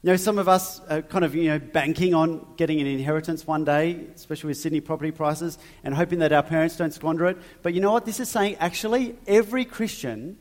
You 0.03 0.11
know, 0.11 0.17
some 0.17 0.39
of 0.39 0.49
us 0.49 0.81
are 0.91 1.01
kind 1.01 1.25
of, 1.25 1.35
you 1.35 1.49
know, 1.49 1.59
banking 1.59 2.13
on 2.15 2.47
getting 2.57 2.79
an 2.81 2.87
inheritance 2.87 3.47
one 3.47 3.65
day, 3.65 4.05
especially 4.15 4.49
with 4.49 4.59
Sydney 4.59 4.81
property 4.81 5.11
prices, 5.11 5.59
and 5.83 5.95
hoping 5.95 6.19
that 6.19 6.33
our 6.33 6.43
parents 6.43 6.77
don't 6.77 6.93
squander 6.93 7.27
it. 7.27 7.39
But 7.63 7.73
you 7.73 7.81
know 7.81 7.93
what? 7.93 8.05
This 8.05 8.21
is 8.21 8.29
saying 8.29 8.57
actually 8.61 9.17
every 9.27 9.65
Christian 9.65 10.39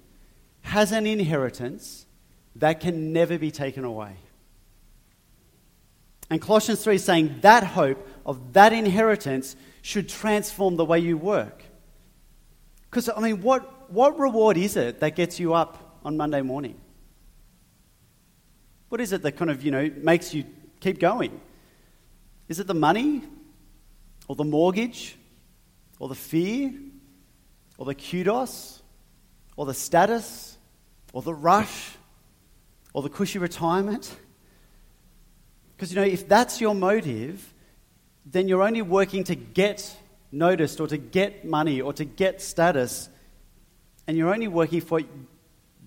has 0.63 0.91
an 0.91 1.05
inheritance 1.05 2.05
that 2.55 2.79
can 2.79 3.13
never 3.13 3.37
be 3.37 3.51
taken 3.51 3.83
away. 3.83 4.15
And 6.29 6.41
Colossians 6.41 6.83
3 6.83 6.95
is 6.95 7.03
saying 7.03 7.39
that 7.41 7.63
hope 7.63 8.07
of 8.25 8.53
that 8.53 8.73
inheritance 8.73 9.55
should 9.81 10.09
transform 10.09 10.77
the 10.77 10.85
way 10.85 10.99
you 10.99 11.17
work. 11.17 11.63
Because, 12.89 13.09
I 13.09 13.19
mean, 13.19 13.41
what, 13.41 13.91
what 13.91 14.17
reward 14.17 14.57
is 14.57 14.77
it 14.77 14.99
that 15.01 15.15
gets 15.15 15.39
you 15.39 15.53
up 15.53 15.99
on 16.03 16.17
Monday 16.17 16.41
morning? 16.41 16.79
What 18.89 19.01
is 19.01 19.13
it 19.13 19.21
that 19.23 19.33
kind 19.33 19.51
of, 19.51 19.63
you 19.63 19.71
know, 19.71 19.91
makes 19.97 20.33
you 20.33 20.45
keep 20.79 20.99
going? 20.99 21.39
Is 22.47 22.59
it 22.59 22.67
the 22.67 22.73
money? 22.73 23.23
Or 24.27 24.35
the 24.35 24.43
mortgage? 24.43 25.17
Or 25.99 26.07
the 26.07 26.15
fear? 26.15 26.73
Or 27.77 27.85
the 27.85 27.95
kudos? 27.95 28.81
Or 29.57 29.65
the 29.65 29.73
status? 29.73 30.52
Or 31.13 31.21
the 31.21 31.33
rush? 31.33 31.91
Or 32.91 33.01
the 33.01 33.09
cushy 33.09 33.39
retirement? 33.39 34.13
Because, 35.75 35.93
you 35.93 36.01
know, 36.01 36.05
if 36.05 36.27
that's 36.27 36.59
your 36.59 36.75
motive, 36.75 37.53
then 38.25 38.49
you're 38.49 38.61
only 38.61 38.81
working 38.81 39.23
to 39.25 39.35
get 39.35 39.95
noticed 40.31 40.79
or 40.79 40.87
to 40.87 40.97
get 40.97 41.45
money 41.45 41.79
or 41.79 41.93
to 41.93 42.05
get 42.05 42.41
status, 42.41 43.09
and 44.07 44.17
you're 44.17 44.33
only 44.33 44.47
working 44.47 44.81
for 44.81 44.99
what 44.99 45.05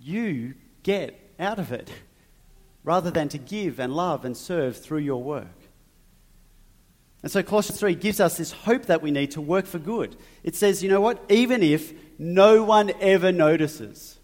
you 0.01 0.55
get 0.83 1.19
out 1.39 1.59
of 1.59 1.73
it 1.73 1.91
rather 2.85 3.11
than 3.11 3.29
to 3.29 3.39
give 3.39 3.81
and 3.81 3.93
love 3.95 4.25
and 4.25 4.37
serve 4.37 4.77
through 4.77 4.99
your 4.99 5.23
work. 5.23 5.49
And 7.23 7.33
so 7.33 7.43
Colossians 7.43 7.81
3 7.81 7.97
gives 7.97 8.21
us 8.21 8.37
this 8.37 8.53
hope 8.53 8.87
that 8.87 9.03
we 9.03 9.11
need 9.11 9.33
to 9.33 9.41
work 9.41 9.67
for 9.67 9.81
good. 9.81 10.17
It 10.45 10.55
says, 10.55 10.83
you 10.83 10.89
know 10.89 11.01
what? 11.01 11.21
Even 11.29 11.63
if 11.63 11.93
no 12.19 12.63
one 12.63 12.93
ever 13.01 13.33
notices, 13.33 14.16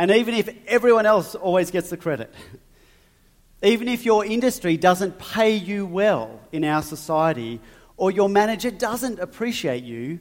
and 0.00 0.10
even 0.12 0.32
if 0.32 0.48
everyone 0.66 1.04
else 1.04 1.34
always 1.34 1.70
gets 1.70 1.90
the 1.90 1.96
credit, 1.98 2.32
even 3.62 3.86
if 3.86 4.06
your 4.06 4.24
industry 4.24 4.78
doesn't 4.78 5.18
pay 5.18 5.54
you 5.54 5.84
well 5.84 6.40
in 6.52 6.64
our 6.64 6.80
society, 6.80 7.60
or 7.98 8.10
your 8.10 8.30
manager 8.30 8.70
doesn't 8.70 9.18
appreciate 9.18 9.84
you, 9.84 10.18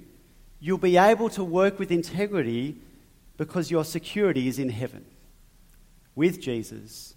you'll 0.59 0.77
be 0.77 0.97
able 0.97 1.29
to 1.29 1.45
work 1.45 1.79
with 1.79 1.93
integrity 1.93 2.75
because 3.37 3.71
your 3.71 3.85
security 3.85 4.49
is 4.49 4.59
in 4.59 4.67
heaven 4.67 5.05
with 6.13 6.41
Jesus, 6.41 7.15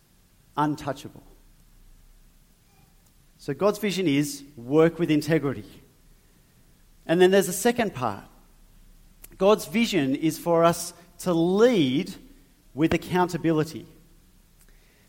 untouchable. 0.57 1.25
So 3.39 3.55
God's 3.55 3.81
vision 3.81 4.07
is 4.07 4.45
work 4.57 5.01
with 5.01 5.11
integrity. 5.11 5.65
And 7.07 7.21
then 7.21 7.33
there's 7.33 7.49
a 7.49 7.53
second 7.53 7.93
part. 7.93 8.23
God's 9.37 9.67
vision 9.67 10.15
is 10.15 10.39
for 10.39 10.63
us 10.63 10.93
to 11.23 11.35
lead 11.35 12.15
with 12.75 12.95
accountability. 12.95 13.87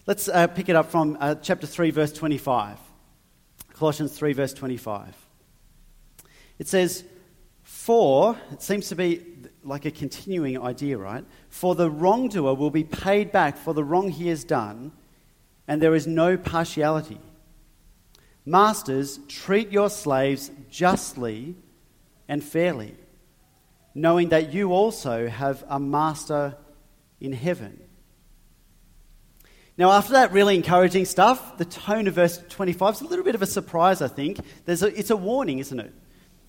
Let's 0.06 0.28
uh, 0.28 0.48
pick 0.48 0.68
it 0.68 0.76
up 0.76 0.92
from 0.92 1.18
uh, 1.20 1.36
chapter 1.36 1.66
3, 1.66 1.92
verse 1.92 2.12
25. 2.12 2.78
Colossians 3.74 4.12
3, 4.18 4.34
verse 4.34 4.54
25. 4.54 5.16
It 6.60 6.68
says, 6.68 7.04
For, 7.64 8.38
it 8.52 8.62
seems 8.62 8.90
to 8.90 8.96
be 8.96 9.22
like 9.64 9.86
a 9.86 9.92
continuing 9.92 10.62
idea, 10.62 10.98
right? 10.98 11.24
For 11.50 11.74
the 11.74 11.90
wrongdoer 11.90 12.56
will 12.56 12.70
be 12.70 12.84
paid 12.84 13.32
back 13.32 13.58
for 13.58 13.74
the 13.74 13.84
wrong 13.84 14.10
he 14.10 14.28
has 14.28 14.44
done, 14.44 14.92
and 15.68 15.82
there 15.82 15.96
is 15.96 16.06
no 16.06 16.38
partiality. 16.38 17.20
Masters, 18.46 19.20
treat 19.30 19.72
your 19.72 19.90
slaves 19.90 20.52
justly 20.70 21.56
and 22.28 22.44
fairly, 22.44 22.96
knowing 23.96 24.30
that 24.30 24.54
you 24.54 24.74
also 24.74 25.30
have 25.30 25.64
a 25.70 25.80
master 25.80 26.58
in 27.24 27.32
heaven. 27.32 27.80
Now, 29.76 29.92
after 29.92 30.14
that 30.14 30.32
really 30.32 30.56
encouraging 30.56 31.06
stuff, 31.06 31.58
the 31.58 31.66
tone 31.66 32.08
of 32.08 32.14
verse 32.14 32.40
25 32.50 32.96
is 32.96 33.02
a 33.02 33.06
little 33.06 33.26
bit 33.26 33.34
of 33.34 33.42
a 33.42 33.48
surprise, 33.48 34.04
I 34.04 34.08
think. 34.08 34.40
There's 34.66 34.84
a, 34.84 34.88
it's 34.98 35.10
a 35.10 35.18
warning, 35.18 35.58
isn't 35.58 35.80
it? 35.80 35.94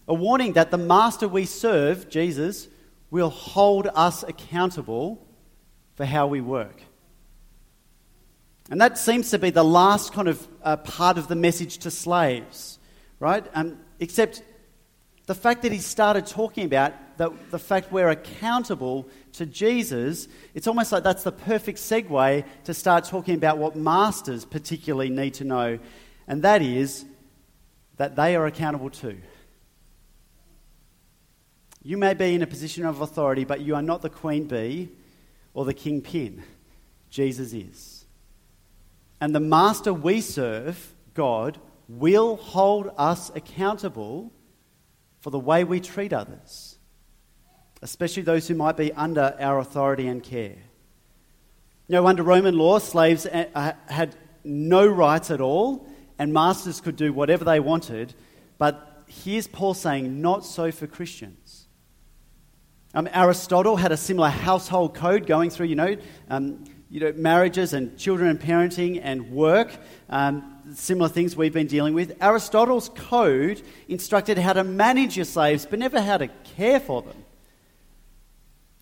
A 0.06 0.12
warning 0.12 0.52
that 0.54 0.70
the 0.70 0.76
master 0.76 1.26
we 1.26 1.46
serve, 1.46 2.10
Jesus, 2.10 2.68
will 3.10 3.30
hold 3.30 3.88
us 3.94 4.24
accountable 4.24 5.26
for 5.94 6.04
how 6.04 6.26
we 6.26 6.42
work. 6.42 6.82
And 8.70 8.80
that 8.80 8.98
seems 8.98 9.30
to 9.30 9.38
be 9.38 9.50
the 9.50 9.64
last 9.64 10.12
kind 10.12 10.28
of 10.28 10.46
uh, 10.62 10.76
part 10.76 11.16
of 11.16 11.28
the 11.28 11.36
message 11.36 11.78
to 11.78 11.90
slaves, 11.90 12.78
right? 13.20 13.46
Um, 13.54 13.78
except 14.00 14.42
the 15.26 15.34
fact 15.34 15.62
that 15.62 15.72
he 15.72 15.78
started 15.78 16.26
talking 16.26 16.66
about 16.66 16.92
that 17.18 17.50
the 17.50 17.59
fact 17.59 17.92
we're 17.92 18.11
accountable 18.11 19.09
to 19.33 19.47
Jesus, 19.47 20.28
it's 20.54 20.66
almost 20.66 20.92
like 20.92 21.02
that's 21.02 21.23
the 21.23 21.33
perfect 21.33 21.78
segue 21.78 22.44
to 22.64 22.75
start 22.75 23.04
talking 23.04 23.35
about 23.35 23.59
what 23.59 23.76
masters 23.76 24.44
particularly 24.44 25.11
need 25.11 25.35
to 25.35 25.44
know, 25.44 25.78
and 26.26 26.42
that 26.42 26.62
is 26.62 27.04
that 27.97 28.16
they 28.16 28.35
are 28.37 28.47
accountable 28.47 28.90
too. 28.90 29.18
You 31.83 31.99
may 31.99 32.14
be 32.14 32.35
in 32.35 32.42
a 32.42 32.47
position 32.47 32.87
of 32.87 33.02
authority, 33.02 33.44
but 33.44 33.61
you 33.61 33.75
are 33.75 33.83
not 33.83 34.00
the 34.00 34.09
queen 34.09 34.47
bee 34.47 34.88
or 35.52 35.64
the 35.64 35.75
king 35.75 36.00
pin. 36.00 36.42
Jesus 37.11 37.52
is. 37.52 38.06
And 39.21 39.35
the 39.35 39.40
master 39.40 39.92
we 39.92 40.21
serve, 40.21 40.94
God, 41.12 41.59
will 41.88 42.37
hold 42.37 42.90
us 42.97 43.30
accountable 43.35 44.33
for 45.21 45.30
the 45.30 45.38
way 45.38 45.64
we 45.64 45.80
treat 45.80 46.12
others, 46.12 46.73
especially 47.84 48.22
those 48.22 48.48
who 48.48 48.54
might 48.54 48.78
be 48.78 48.92
under 48.94 49.36
our 49.38 49.58
authority 49.58 50.06
and 50.06 50.22
care. 50.22 50.56
Know, 51.86 52.06
under 52.06 52.22
Roman 52.22 52.56
law, 52.56 52.78
slaves 52.78 53.26
uh, 53.26 53.44
uh, 53.54 53.72
had 53.86 54.16
no 54.42 54.86
rights 54.86 55.30
at 55.30 55.42
all, 55.42 55.86
and 56.18 56.32
masters 56.32 56.80
could 56.80 56.96
do 56.96 57.12
whatever 57.12 57.44
they 57.44 57.60
wanted. 57.60 58.14
But 58.56 59.04
here's 59.06 59.46
Paul 59.46 59.74
saying, 59.74 60.22
not 60.22 60.46
so 60.46 60.72
for 60.72 60.86
Christians. 60.86 61.66
Um, 62.94 63.06
Aristotle 63.12 63.76
had 63.76 63.92
a 63.92 63.98
similar 63.98 64.30
household 64.30 64.94
code 64.94 65.26
going 65.26 65.50
through, 65.50 65.66
you 65.66 65.76
know, 65.76 65.96
um, 66.30 66.64
you 66.88 67.00
know, 67.00 67.12
marriages 67.12 67.74
and 67.74 67.98
children 67.98 68.30
and 68.30 68.40
parenting 68.40 68.98
and 69.02 69.30
work, 69.30 69.76
um, 70.08 70.62
similar 70.72 71.10
things 71.10 71.36
we've 71.36 71.52
been 71.52 71.66
dealing 71.66 71.92
with. 71.92 72.16
Aristotle's 72.22 72.88
code 72.88 73.60
instructed 73.88 74.38
how 74.38 74.54
to 74.54 74.64
manage 74.64 75.16
your 75.16 75.26
slaves, 75.26 75.66
but 75.66 75.78
never 75.78 76.00
how 76.00 76.16
to 76.16 76.28
care 76.56 76.80
for 76.80 77.02
them. 77.02 77.23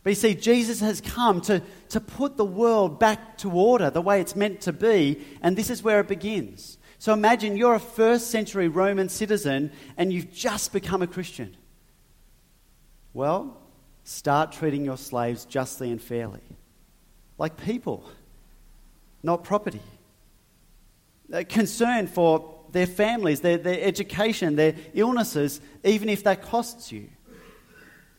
But 0.02 0.10
you 0.10 0.14
see, 0.16 0.34
Jesus 0.34 0.80
has 0.80 1.00
come 1.00 1.40
to, 1.42 1.62
to 1.90 2.00
put 2.00 2.36
the 2.36 2.44
world 2.44 2.98
back 2.98 3.38
to 3.38 3.50
order 3.50 3.88
the 3.90 4.00
way 4.00 4.20
it's 4.20 4.34
meant 4.34 4.60
to 4.62 4.72
be, 4.72 5.24
and 5.42 5.56
this 5.56 5.70
is 5.70 5.82
where 5.82 6.00
it 6.00 6.08
begins. 6.08 6.78
So 6.98 7.12
imagine 7.12 7.56
you're 7.56 7.74
a 7.74 7.80
first 7.80 8.30
century 8.30 8.68
Roman 8.68 9.08
citizen 9.08 9.72
and 9.96 10.12
you've 10.12 10.32
just 10.32 10.72
become 10.72 11.02
a 11.02 11.06
Christian. 11.06 11.56
Well, 13.12 13.60
start 14.04 14.52
treating 14.52 14.84
your 14.84 14.96
slaves 14.96 15.44
justly 15.44 15.90
and 15.90 16.00
fairly, 16.00 16.42
like 17.38 17.56
people, 17.56 18.08
not 19.22 19.44
property. 19.44 19.82
Concern 21.48 22.06
for 22.06 22.60
their 22.70 22.86
families, 22.86 23.40
their, 23.40 23.58
their 23.58 23.80
education, 23.80 24.56
their 24.56 24.74
illnesses, 24.94 25.60
even 25.84 26.08
if 26.08 26.24
that 26.24 26.42
costs 26.42 26.92
you. 26.92 27.08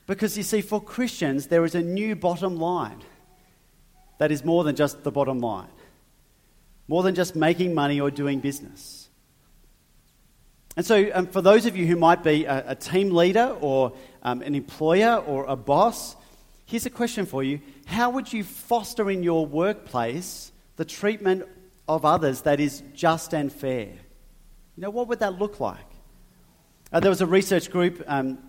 Because 0.05 0.37
you 0.37 0.43
see, 0.43 0.61
for 0.61 0.81
Christians, 0.81 1.47
there 1.47 1.63
is 1.65 1.75
a 1.75 1.81
new 1.81 2.15
bottom 2.15 2.57
line 2.57 3.01
that 4.17 4.31
is 4.31 4.43
more 4.43 4.63
than 4.63 4.75
just 4.75 5.03
the 5.03 5.11
bottom 5.11 5.39
line 5.39 5.69
more 6.87 7.03
than 7.03 7.15
just 7.15 7.35
making 7.35 7.73
money 7.73 7.99
or 7.99 8.11
doing 8.11 8.39
business. 8.39 9.09
And 10.75 10.85
so, 10.85 11.09
um, 11.13 11.27
for 11.27 11.41
those 11.41 11.65
of 11.65 11.77
you 11.77 11.85
who 11.85 11.95
might 11.95 12.23
be 12.23 12.45
a, 12.45 12.71
a 12.71 12.75
team 12.75 13.11
leader 13.11 13.55
or 13.61 13.93
um, 14.23 14.41
an 14.41 14.55
employer 14.55 15.17
or 15.17 15.45
a 15.45 15.55
boss, 15.55 16.15
here's 16.65 16.85
a 16.85 16.89
question 16.89 17.25
for 17.25 17.43
you 17.43 17.61
How 17.85 18.09
would 18.09 18.33
you 18.33 18.43
foster 18.43 19.09
in 19.09 19.23
your 19.23 19.45
workplace 19.45 20.51
the 20.75 20.85
treatment 20.85 21.45
of 21.87 22.05
others 22.05 22.41
that 22.41 22.59
is 22.59 22.81
just 22.93 23.33
and 23.33 23.53
fair? 23.53 23.89
You 24.75 24.81
know, 24.81 24.89
what 24.89 25.07
would 25.07 25.19
that 25.19 25.37
look 25.37 25.59
like? 25.59 25.77
Uh, 26.91 26.99
there 26.99 27.09
was 27.09 27.21
a 27.21 27.27
research 27.27 27.69
group 27.69 28.03
um, 28.07 28.39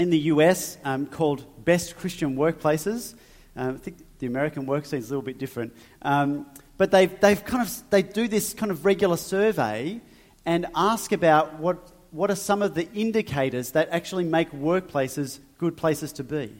in 0.00 0.08
the 0.08 0.18
US 0.18 0.78
um, 0.82 1.06
called 1.06 1.44
Best 1.64 1.96
Christian 1.96 2.34
Workplaces. 2.34 3.14
Uh, 3.54 3.72
I 3.74 3.76
think 3.76 3.98
the 4.18 4.26
American 4.26 4.64
work 4.64 4.86
scene 4.86 4.98
is 4.98 5.10
a 5.10 5.10
little 5.10 5.22
bit 5.22 5.38
different. 5.38 5.76
Um, 6.02 6.46
but 6.78 6.90
they've, 6.90 7.20
they've 7.20 7.44
kind 7.44 7.62
of, 7.62 7.90
they 7.90 8.02
do 8.02 8.26
this 8.26 8.54
kind 8.54 8.72
of 8.72 8.86
regular 8.86 9.18
survey 9.18 10.00
and 10.46 10.66
ask 10.74 11.12
about 11.12 11.60
what, 11.60 11.92
what 12.12 12.30
are 12.30 12.36
some 12.36 12.62
of 12.62 12.74
the 12.74 12.90
indicators 12.92 13.72
that 13.72 13.90
actually 13.90 14.24
make 14.24 14.50
workplaces 14.52 15.38
good 15.58 15.76
places 15.76 16.14
to 16.14 16.24
be. 16.24 16.50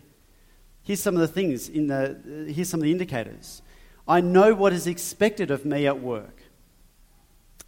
Here's 0.83 1.01
some 1.01 1.15
of 1.15 1.21
the 1.21 1.29
things 1.29 1.71
in 1.71 1.87
the, 1.87 2.51
here's 2.55 2.69
some 2.69 2.81
of 2.81 2.85
the 2.85 2.93
indicators. 2.93 3.63
I 4.07 4.21
know 4.21 4.55
what 4.55 4.75
is 4.75 4.87
expected 4.87 5.51
of 5.51 5.65
me 5.65 5.87
at 5.87 6.01
work. 6.01 6.43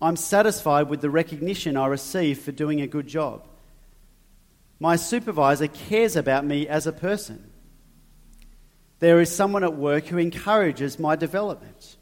I'm 0.03 0.17
satisfied 0.17 0.91
with 0.91 1.01
the 1.01 1.11
recognition 1.11 1.79
I 1.79 1.87
receive 1.87 2.41
for 2.41 2.53
doing 2.53 2.83
a 2.83 2.87
good 2.87 3.07
job. 3.07 3.47
My 4.83 4.97
supervisor 4.97 5.69
cares 5.69 6.17
about 6.17 6.45
me 6.45 6.67
as 6.67 6.89
a 6.89 6.93
person. 6.93 7.53
There 8.99 9.21
is 9.21 9.33
someone 9.33 9.63
at 9.63 9.77
work 9.77 10.07
who 10.07 10.19
encourages 10.19 10.99
my 10.99 11.15
development. 11.15 11.99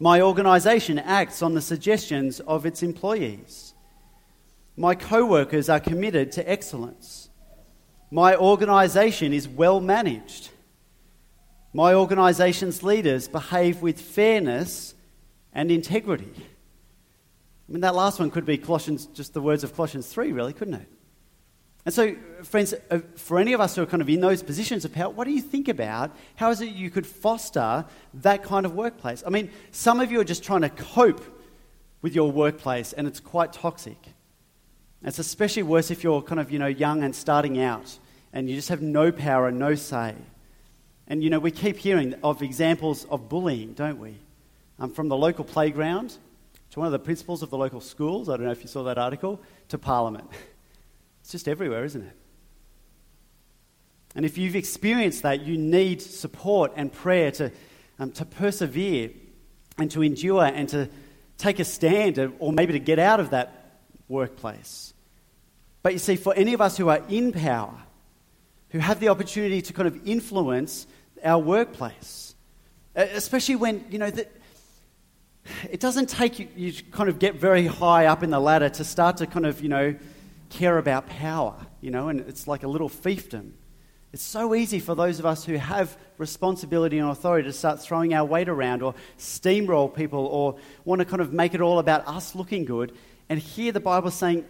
My 0.00 0.20
organisation 0.20 0.98
acts 0.98 1.42
on 1.42 1.54
the 1.54 1.60
suggestions 1.60 2.40
of 2.40 2.66
its 2.66 2.82
employees. 2.82 3.72
My 4.76 4.96
co 4.96 5.24
workers 5.24 5.68
are 5.68 5.78
committed 5.78 6.32
to 6.32 6.50
excellence. 6.50 7.30
My 8.10 8.34
organisation 8.34 9.32
is 9.32 9.46
well 9.46 9.80
managed. 9.80 10.50
My 11.72 11.94
organisation's 11.94 12.82
leaders 12.82 13.28
behave 13.28 13.80
with 13.80 14.00
fairness 14.00 14.96
and 15.52 15.70
integrity. 15.70 16.32
I 16.36 17.72
mean, 17.72 17.82
that 17.82 17.94
last 17.94 18.18
one 18.18 18.32
could 18.32 18.44
be 18.44 18.58
Colossians, 18.58 19.06
just 19.06 19.34
the 19.34 19.40
words 19.40 19.62
of 19.62 19.72
Colossians 19.76 20.08
3, 20.08 20.32
really, 20.32 20.52
couldn't 20.52 20.74
it? 20.74 20.88
And 21.84 21.92
so, 21.94 22.16
friends, 22.42 22.72
uh, 22.90 23.00
for 23.16 23.38
any 23.38 23.52
of 23.52 23.60
us 23.60 23.76
who 23.76 23.82
are 23.82 23.86
kind 23.86 24.00
of 24.00 24.08
in 24.08 24.20
those 24.20 24.42
positions 24.42 24.84
of 24.86 24.92
power, 24.92 25.10
what 25.10 25.24
do 25.24 25.32
you 25.32 25.42
think 25.42 25.68
about? 25.68 26.16
How 26.36 26.50
is 26.50 26.62
it 26.62 26.70
you 26.70 26.90
could 26.90 27.06
foster 27.06 27.84
that 28.14 28.42
kind 28.42 28.64
of 28.64 28.74
workplace? 28.74 29.22
I 29.26 29.30
mean, 29.30 29.50
some 29.70 30.00
of 30.00 30.10
you 30.10 30.20
are 30.20 30.24
just 30.24 30.42
trying 30.42 30.62
to 30.62 30.70
cope 30.70 31.22
with 32.00 32.14
your 32.14 32.32
workplace, 32.32 32.94
and 32.94 33.06
it's 33.06 33.20
quite 33.20 33.52
toxic. 33.52 33.98
It's 35.02 35.18
especially 35.18 35.62
worse 35.62 35.90
if 35.90 36.02
you're 36.02 36.22
kind 36.22 36.40
of, 36.40 36.50
you 36.50 36.58
know, 36.58 36.66
young 36.66 37.02
and 37.02 37.14
starting 37.14 37.60
out, 37.60 37.98
and 38.32 38.48
you 38.48 38.56
just 38.56 38.70
have 38.70 38.80
no 38.80 39.12
power 39.12 39.48
and 39.48 39.58
no 39.58 39.74
say. 39.74 40.14
And, 41.06 41.22
you 41.22 41.28
know, 41.28 41.38
we 41.38 41.50
keep 41.50 41.76
hearing 41.76 42.14
of 42.22 42.40
examples 42.40 43.04
of 43.06 43.28
bullying, 43.28 43.74
don't 43.74 43.98
we? 43.98 44.16
Um, 44.78 44.90
from 44.90 45.08
the 45.08 45.16
local 45.16 45.44
playground 45.44 46.16
to 46.70 46.78
one 46.78 46.86
of 46.86 46.92
the 46.92 46.98
principals 46.98 47.42
of 47.42 47.50
the 47.50 47.58
local 47.58 47.82
schools, 47.82 48.30
I 48.30 48.38
don't 48.38 48.46
know 48.46 48.52
if 48.52 48.62
you 48.62 48.68
saw 48.68 48.84
that 48.84 48.96
article, 48.96 49.40
to 49.68 49.76
Parliament. 49.76 50.30
It's 51.24 51.32
just 51.32 51.48
everywhere, 51.48 51.84
isn't 51.84 52.02
it? 52.02 52.16
And 54.14 54.26
if 54.26 54.36
you've 54.36 54.56
experienced 54.56 55.22
that, 55.22 55.40
you 55.40 55.56
need 55.56 56.02
support 56.02 56.74
and 56.76 56.92
prayer 56.92 57.30
to, 57.32 57.50
um, 57.98 58.10
to 58.12 58.26
persevere 58.26 59.08
and 59.78 59.90
to 59.92 60.02
endure 60.02 60.44
and 60.44 60.68
to 60.68 60.90
take 61.38 61.60
a 61.60 61.64
stand 61.64 62.18
or 62.38 62.52
maybe 62.52 62.74
to 62.74 62.78
get 62.78 62.98
out 62.98 63.20
of 63.20 63.30
that 63.30 63.80
workplace. 64.06 64.92
But 65.82 65.94
you 65.94 65.98
see, 65.98 66.16
for 66.16 66.34
any 66.34 66.52
of 66.52 66.60
us 66.60 66.76
who 66.76 66.90
are 66.90 67.00
in 67.08 67.32
power, 67.32 67.74
who 68.68 68.78
have 68.78 69.00
the 69.00 69.08
opportunity 69.08 69.62
to 69.62 69.72
kind 69.72 69.88
of 69.88 70.06
influence 70.06 70.86
our 71.24 71.38
workplace, 71.38 72.34
especially 72.94 73.56
when, 73.56 73.82
you 73.88 73.96
know, 73.96 74.10
that 74.10 74.30
it 75.70 75.80
doesn't 75.80 76.10
take 76.10 76.38
you, 76.38 76.48
you 76.54 76.74
kind 76.92 77.08
of 77.08 77.18
get 77.18 77.36
very 77.36 77.66
high 77.66 78.04
up 78.04 78.22
in 78.22 78.28
the 78.28 78.40
ladder 78.40 78.68
to 78.68 78.84
start 78.84 79.16
to 79.16 79.26
kind 79.26 79.46
of, 79.46 79.62
you 79.62 79.70
know, 79.70 79.96
care 80.54 80.78
about 80.78 81.06
power, 81.08 81.54
you 81.80 81.90
know, 81.90 82.08
and 82.08 82.20
it's 82.20 82.46
like 82.46 82.62
a 82.62 82.68
little 82.68 82.88
fiefdom. 82.88 83.52
It's 84.12 84.22
so 84.22 84.54
easy 84.54 84.78
for 84.78 84.94
those 84.94 85.18
of 85.18 85.26
us 85.26 85.44
who 85.44 85.54
have 85.54 85.96
responsibility 86.18 86.98
and 86.98 87.10
authority 87.10 87.48
to 87.48 87.52
start 87.52 87.82
throwing 87.82 88.14
our 88.14 88.24
weight 88.24 88.48
around 88.48 88.80
or 88.80 88.94
steamroll 89.18 89.92
people 89.92 90.26
or 90.26 90.56
want 90.84 91.00
to 91.00 91.04
kind 91.04 91.20
of 91.20 91.32
make 91.32 91.52
it 91.52 91.60
all 91.60 91.80
about 91.80 92.06
us 92.06 92.36
looking 92.36 92.64
good. 92.64 92.96
And 93.28 93.40
here 93.40 93.72
the 93.72 93.80
Bible 93.80 94.08
is 94.08 94.14
saying 94.14 94.44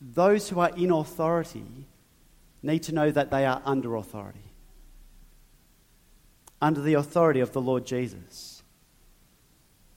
those 0.00 0.48
who 0.48 0.60
are 0.60 0.70
in 0.76 0.92
authority 0.92 1.64
need 2.62 2.84
to 2.84 2.94
know 2.94 3.10
that 3.10 3.32
they 3.32 3.44
are 3.44 3.60
under 3.64 3.96
authority, 3.96 4.52
under 6.62 6.80
the 6.80 6.94
authority 6.94 7.40
of 7.40 7.52
the 7.52 7.60
Lord 7.60 7.84
Jesus. 7.84 8.62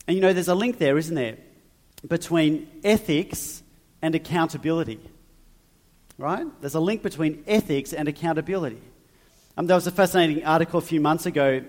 And 0.08 0.16
you 0.16 0.22
know, 0.22 0.34
there's 0.34 0.48
a 0.48 0.56
link 0.56 0.80
there, 0.80 0.98
isn't 0.98 1.14
there, 1.14 1.38
between 2.08 2.68
ethics 2.84 3.62
and 4.08 4.16
accountability. 4.16 5.02
Right? 6.18 6.48
There's 6.62 6.76
a 6.76 6.80
link 6.80 7.04
between 7.04 7.44
ethics 7.46 7.92
and 7.92 8.08
accountability. 8.08 8.82
Um, 9.58 9.68
there 9.68 9.76
was 9.76 9.86
a 9.86 9.92
fascinating 9.92 10.46
article 10.46 10.80
a 10.80 10.82
few 10.82 11.02
months 11.02 11.26
ago 11.26 11.62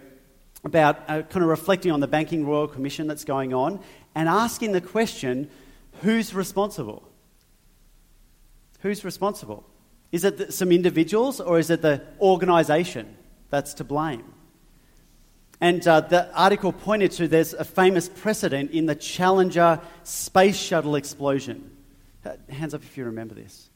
about 0.62 1.00
uh, 1.08 1.22
kind 1.22 1.42
of 1.42 1.48
reflecting 1.48 1.90
on 1.90 1.98
the 1.98 2.06
Banking 2.06 2.46
Royal 2.46 2.68
Commission 2.68 3.08
that's 3.08 3.24
going 3.24 3.52
on 3.52 3.80
and 4.14 4.28
asking 4.28 4.70
the 4.70 4.80
question 4.80 5.50
who's 6.02 6.32
responsible? 6.32 7.02
Who's 8.82 9.04
responsible? 9.04 9.64
Is 10.12 10.22
it 10.22 10.38
the, 10.38 10.52
some 10.52 10.70
individuals 10.70 11.40
or 11.40 11.58
is 11.58 11.70
it 11.70 11.82
the 11.82 12.02
organisation 12.20 13.16
that's 13.50 13.74
to 13.74 13.84
blame? 13.84 14.32
And 15.60 15.86
uh, 15.88 16.02
the 16.02 16.32
article 16.38 16.72
pointed 16.72 17.10
to 17.12 17.26
there's 17.26 17.52
a 17.52 17.64
famous 17.64 18.08
precedent 18.08 18.70
in 18.70 18.86
the 18.86 18.94
Challenger 18.94 19.80
space 20.04 20.56
shuttle 20.56 20.94
explosion. 20.94 21.72
Uh, 22.24 22.36
hands 22.52 22.74
up 22.74 22.82
if 22.82 22.96
you 22.96 23.04
remember 23.04 23.34
this. 23.34 23.70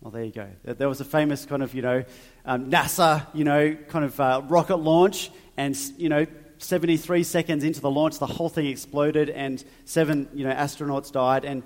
Well, 0.00 0.10
there 0.10 0.24
you 0.24 0.32
go. 0.32 0.48
There 0.64 0.88
was 0.88 1.00
a 1.00 1.04
famous 1.04 1.44
kind 1.44 1.62
of, 1.62 1.74
you 1.74 1.82
know, 1.82 2.04
um, 2.44 2.70
NASA, 2.70 3.26
you 3.34 3.44
know, 3.44 3.76
kind 3.88 4.04
of 4.04 4.18
uh, 4.18 4.42
rocket 4.48 4.76
launch, 4.76 5.30
and, 5.56 5.76
you 5.98 6.08
know, 6.08 6.26
73 6.58 7.22
seconds 7.22 7.64
into 7.64 7.80
the 7.80 7.90
launch, 7.90 8.18
the 8.18 8.26
whole 8.26 8.48
thing 8.48 8.66
exploded, 8.66 9.30
and 9.30 9.62
seven, 9.84 10.28
you 10.34 10.44
know, 10.44 10.52
astronauts 10.52 11.12
died. 11.12 11.44
And 11.44 11.62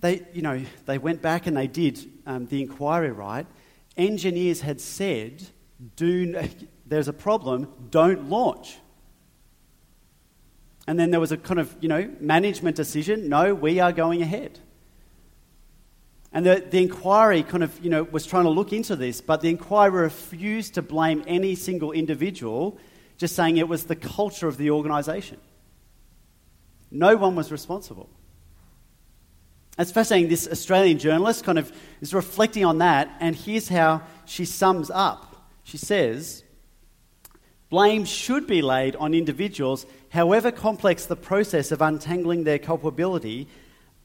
they, 0.00 0.26
you 0.32 0.42
know, 0.42 0.62
they 0.86 0.98
went 0.98 1.22
back 1.22 1.46
and 1.46 1.56
they 1.56 1.66
did 1.66 1.98
um, 2.26 2.46
the 2.46 2.60
inquiry 2.60 3.10
right. 3.10 3.46
Engineers 3.96 4.60
had 4.60 4.80
said, 4.80 5.42
"Do 5.96 6.40
there's 6.86 7.08
a 7.08 7.12
problem, 7.12 7.72
don't 7.90 8.28
launch." 8.28 8.78
And 10.86 10.98
then 10.98 11.10
there 11.10 11.20
was 11.20 11.32
a 11.32 11.36
kind 11.36 11.58
of, 11.58 11.74
you 11.80 11.88
know, 11.88 12.10
management 12.20 12.76
decision, 12.76 13.28
no, 13.28 13.54
we 13.54 13.80
are 13.80 13.92
going 13.92 14.22
ahead. 14.22 14.60
And 16.32 16.44
the, 16.44 16.64
the 16.68 16.82
inquiry 16.82 17.42
kind 17.42 17.62
of, 17.62 17.82
you 17.82 17.90
know, 17.90 18.04
was 18.04 18.26
trying 18.26 18.44
to 18.44 18.50
look 18.50 18.72
into 18.72 18.94
this, 18.94 19.20
but 19.20 19.40
the 19.40 19.48
inquiry 19.48 20.02
refused 20.02 20.74
to 20.74 20.82
blame 20.82 21.24
any 21.26 21.54
single 21.54 21.92
individual, 21.92 22.78
just 23.16 23.34
saying 23.34 23.56
it 23.56 23.68
was 23.68 23.84
the 23.84 23.96
culture 23.96 24.46
of 24.46 24.58
the 24.58 24.70
organisation. 24.70 25.38
No 26.90 27.16
one 27.16 27.34
was 27.34 27.50
responsible. 27.50 28.08
It's 29.78 29.90
fascinating. 29.90 30.30
This 30.30 30.48
Australian 30.48 30.98
journalist 30.98 31.44
kind 31.44 31.58
of 31.58 31.72
is 32.00 32.14
reflecting 32.14 32.64
on 32.64 32.78
that, 32.78 33.14
and 33.20 33.34
here's 33.34 33.68
how 33.68 34.02
she 34.24 34.44
sums 34.44 34.90
up. 34.90 35.50
She 35.64 35.78
says, 35.78 36.44
Blame 37.68 38.04
should 38.04 38.46
be 38.46 38.62
laid 38.62 38.94
on 38.96 39.12
individuals, 39.12 39.86
however 40.16 40.50
complex 40.50 41.04
the 41.04 41.14
process 41.14 41.70
of 41.70 41.82
untangling 41.82 42.44
their 42.44 42.58
culpability. 42.58 43.46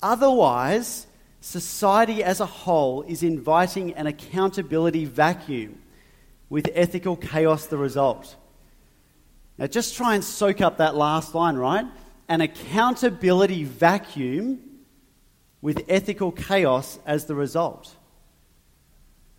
Otherwise, 0.04 1.08
society 1.40 2.22
as 2.22 2.42
a 2.42 2.46
whole 2.46 3.02
is 3.04 3.24
inviting 3.24 3.94
an 3.94 4.08
accountability 4.08 5.06
vacuum 5.06 5.82
with 6.50 6.70
ethical 6.74 7.16
chaos 7.16 7.68
the 7.68 7.78
result. 7.78 8.36
Now, 9.58 9.68
just 9.68 9.96
try 9.96 10.16
and 10.16 10.22
soak 10.22 10.60
up 10.60 10.80
that 10.80 10.98
last 10.98 11.34
line, 11.34 11.56
right? 11.56 11.86
An 12.28 12.42
accountability 12.42 13.64
vacuum 13.64 14.60
with 15.62 15.86
ethical 15.88 16.34
chaos 16.34 17.00
as 17.06 17.24
the 17.24 17.36
result. 17.36 17.96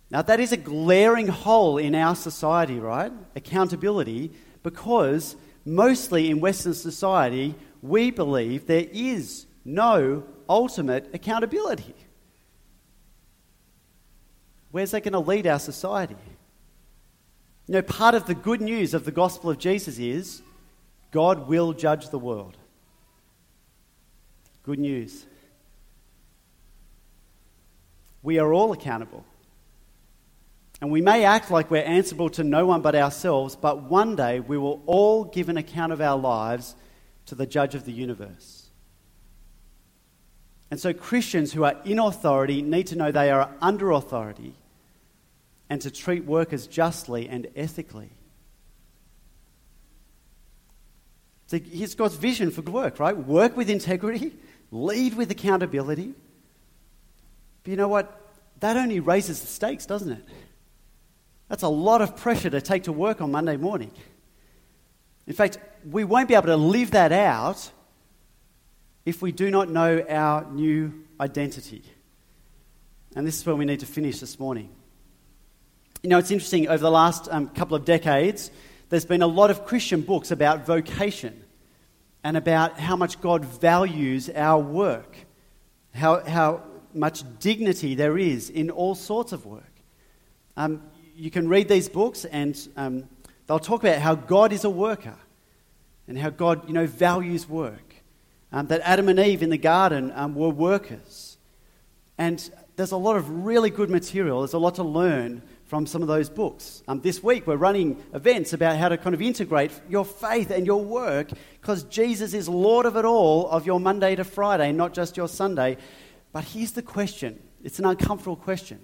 Now, 0.09 0.23
that 0.23 0.39
is 0.39 0.51
a 0.51 0.57
glaring 0.57 1.27
hole 1.27 1.77
in 1.77 1.93
our 1.93 2.15
society, 2.15 2.79
right? 2.79 3.11
Accountability, 3.35 4.31
because 4.63 5.35
mostly 5.65 6.29
in 6.29 6.39
Western 6.39 6.73
society, 6.73 7.55
we 7.81 8.11
believe 8.11 8.67
there 8.67 8.87
is 8.91 9.45
no 9.65 10.23
ultimate 10.49 11.09
accountability. 11.13 11.95
Where's 14.71 14.91
that 14.91 15.03
going 15.03 15.13
to 15.13 15.19
lead 15.19 15.47
our 15.47 15.59
society? 15.59 16.15
You 17.67 17.75
know, 17.75 17.81
part 17.81 18.15
of 18.15 18.25
the 18.25 18.35
good 18.35 18.59
news 18.59 18.93
of 18.93 19.05
the 19.05 19.11
gospel 19.11 19.49
of 19.49 19.57
Jesus 19.57 19.97
is 19.97 20.41
God 21.11 21.47
will 21.47 21.73
judge 21.73 22.09
the 22.09 22.19
world. 22.19 22.57
Good 24.63 24.79
news. 24.79 25.25
We 28.21 28.39
are 28.39 28.53
all 28.53 28.71
accountable. 28.71 29.25
And 30.83 30.91
we 30.91 30.99
may 30.99 31.23
act 31.23 31.49
like 31.49 31.71
we're 31.71 31.81
answerable 31.81 32.29
to 32.31 32.43
no 32.43 32.65
one 32.65 32.81
but 32.81 32.93
ourselves, 32.93 33.55
but 33.55 33.83
one 33.83 34.17
day 34.17 34.41
we 34.41 34.57
will 34.57 34.83
all 34.85 35.23
give 35.23 35.47
an 35.47 35.55
account 35.55 35.93
of 35.93 36.01
our 36.01 36.19
lives 36.19 36.75
to 37.27 37.35
the 37.35 37.45
judge 37.45 37.73
of 37.73 37.85
the 37.85 37.93
universe. 37.93 38.69
And 40.69 40.77
so 40.77 40.91
Christians 40.91 41.53
who 41.53 41.63
are 41.63 41.77
in 41.85 41.99
authority 41.99 42.61
need 42.61 42.87
to 42.87 42.97
know 42.97 43.13
they 43.13 43.31
are 43.31 43.49
under 43.61 43.91
authority 43.91 44.55
and 45.69 45.79
to 45.83 45.89
treat 45.89 46.25
workers 46.25 46.67
justly 46.67 47.29
and 47.29 47.47
ethically. 47.55 48.09
So 51.47 51.59
here's 51.59 51.95
God's 51.95 52.17
vision 52.17 52.51
for 52.51 52.61
work, 52.61 52.99
right? 52.99 53.15
Work 53.15 53.55
with 53.55 53.69
integrity, 53.69 54.33
lead 54.69 55.13
with 55.13 55.31
accountability. 55.31 56.13
But 57.63 57.71
you 57.71 57.77
know 57.77 57.87
what? 57.87 58.19
That 58.59 58.75
only 58.75 58.99
raises 58.99 59.39
the 59.39 59.47
stakes, 59.47 59.85
doesn't 59.85 60.11
it? 60.11 60.25
That's 61.53 61.61
a 61.61 61.67
lot 61.67 62.01
of 62.01 62.15
pressure 62.15 62.49
to 62.49 62.61
take 62.61 62.85
to 62.85 62.91
work 62.91 63.21
on 63.21 63.29
Monday 63.31 63.57
morning. 63.57 63.91
In 65.27 65.33
fact, 65.33 65.59
we 65.87 66.03
won't 66.03 66.27
be 66.27 66.33
able 66.33 66.47
to 66.47 66.57
live 66.57 66.89
that 66.91 67.11
out 67.11 67.69
if 69.05 69.21
we 69.21 69.31
do 69.31 69.51
not 69.51 69.69
know 69.69 70.03
our 70.09 70.49
new 70.49 71.05
identity. 71.19 71.83
And 73.15 73.27
this 73.27 73.37
is 73.37 73.45
where 73.45 73.55
we 73.55 73.65
need 73.65 73.81
to 73.81 73.85
finish 73.85 74.19
this 74.19 74.39
morning. 74.39 74.67
You 76.01 76.09
know, 76.09 76.17
it's 76.17 76.31
interesting, 76.31 76.69
over 76.69 76.81
the 76.81 76.89
last 76.89 77.27
um, 77.29 77.49
couple 77.49 77.77
of 77.77 77.85
decades, 77.85 78.49
there's 78.89 79.05
been 79.05 79.21
a 79.21 79.27
lot 79.27 79.51
of 79.51 79.63
Christian 79.63 80.01
books 80.01 80.31
about 80.31 80.65
vocation 80.65 81.43
and 82.23 82.35
about 82.35 82.79
how 82.79 82.95
much 82.95 83.21
God 83.21 83.45
values 83.45 84.27
our 84.27 84.59
work, 84.59 85.15
how, 85.93 86.21
how 86.21 86.63
much 86.95 87.23
dignity 87.37 87.93
there 87.93 88.17
is 88.17 88.49
in 88.49 88.71
all 88.71 88.95
sorts 88.95 89.33
of 89.33 89.45
work. 89.45 89.69
Um, 90.57 90.81
you 91.15 91.31
can 91.31 91.47
read 91.47 91.67
these 91.67 91.89
books, 91.89 92.25
and 92.25 92.57
um, 92.75 93.03
they'll 93.47 93.59
talk 93.59 93.83
about 93.83 93.99
how 93.99 94.15
God 94.15 94.51
is 94.51 94.63
a 94.63 94.69
worker 94.69 95.17
and 96.07 96.17
how 96.17 96.29
God, 96.29 96.67
you 96.67 96.73
know, 96.73 96.87
values 96.87 97.47
work 97.47 97.95
um, 98.51 98.67
that 98.67 98.81
Adam 98.83 99.09
and 99.09 99.19
Eve 99.19 99.43
in 99.43 99.49
the 99.49 99.57
garden 99.57 100.11
um, 100.15 100.35
were 100.35 100.49
workers. 100.49 101.37
And 102.17 102.49
there's 102.75 102.91
a 102.91 102.97
lot 102.97 103.17
of 103.17 103.45
really 103.45 103.69
good 103.69 103.89
material, 103.89 104.41
there's 104.41 104.53
a 104.53 104.59
lot 104.59 104.75
to 104.75 104.83
learn 104.83 105.41
from 105.65 105.87
some 105.87 106.01
of 106.01 106.07
those 106.07 106.29
books. 106.29 106.83
Um, 106.87 107.01
this 107.01 107.23
week, 107.23 107.47
we're 107.47 107.55
running 107.55 108.03
events 108.13 108.53
about 108.53 108.77
how 108.77 108.89
to 108.89 108.97
kind 108.97 109.15
of 109.15 109.21
integrate 109.21 109.71
your 109.89 110.05
faith 110.05 110.51
and 110.51 110.67
your 110.67 110.83
work 110.83 111.31
because 111.59 111.83
Jesus 111.85 112.33
is 112.33 112.47
Lord 112.47 112.85
of 112.85 112.95
it 112.95 113.05
all, 113.05 113.49
of 113.49 113.65
your 113.65 113.79
Monday 113.79 114.15
to 114.15 114.23
Friday, 114.23 114.71
not 114.71 114.93
just 114.93 115.17
your 115.17 115.27
Sunday. 115.27 115.77
But 116.31 116.43
here's 116.43 116.71
the 116.71 116.81
question 116.83 117.39
it's 117.63 117.79
an 117.79 117.85
uncomfortable 117.85 118.35
question. 118.35 118.79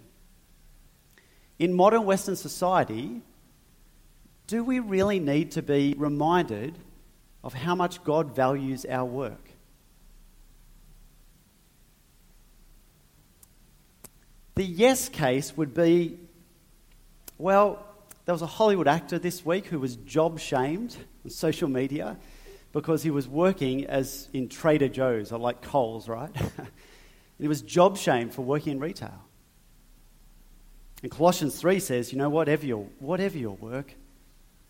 In 1.59 1.73
modern 1.73 2.05
Western 2.05 2.37
society, 2.37 3.21
do 4.47 4.63
we 4.63 4.79
really 4.79 5.19
need 5.19 5.51
to 5.51 5.61
be 5.61 5.93
reminded 5.97 6.79
of 7.43 7.53
how 7.53 7.75
much 7.75 8.03
God 8.03 8.33
values 8.33 8.85
our 8.85 9.05
work? 9.05 9.49
The 14.55 14.63
yes 14.63 15.07
case 15.07 15.55
would 15.55 15.73
be 15.73 16.17
well, 17.37 17.85
there 18.25 18.33
was 18.33 18.41
a 18.41 18.47
Hollywood 18.47 18.87
actor 18.87 19.17
this 19.17 19.45
week 19.45 19.67
who 19.67 19.79
was 19.79 19.95
job 19.95 20.39
shamed 20.39 20.97
on 21.23 21.31
social 21.31 21.69
media 21.69 22.17
because 22.73 23.01
he 23.01 23.09
was 23.09 23.29
working 23.29 23.85
as 23.85 24.27
in 24.33 24.49
Trader 24.49 24.89
Joe's 24.89 25.31
or 25.31 25.39
like 25.39 25.61
Coles, 25.61 26.09
right? 26.09 26.29
and 26.35 26.67
he 27.39 27.47
was 27.47 27.61
job 27.61 27.97
shamed 27.97 28.33
for 28.33 28.41
working 28.41 28.73
in 28.73 28.79
retail. 28.79 29.28
And 31.01 31.11
Colossians 31.11 31.59
3 31.59 31.79
says, 31.79 32.11
you 32.11 32.17
know, 32.17 32.29
whatever 32.29 32.65
your, 32.65 32.85
whatever 32.99 33.37
your 33.37 33.55
work, 33.55 33.93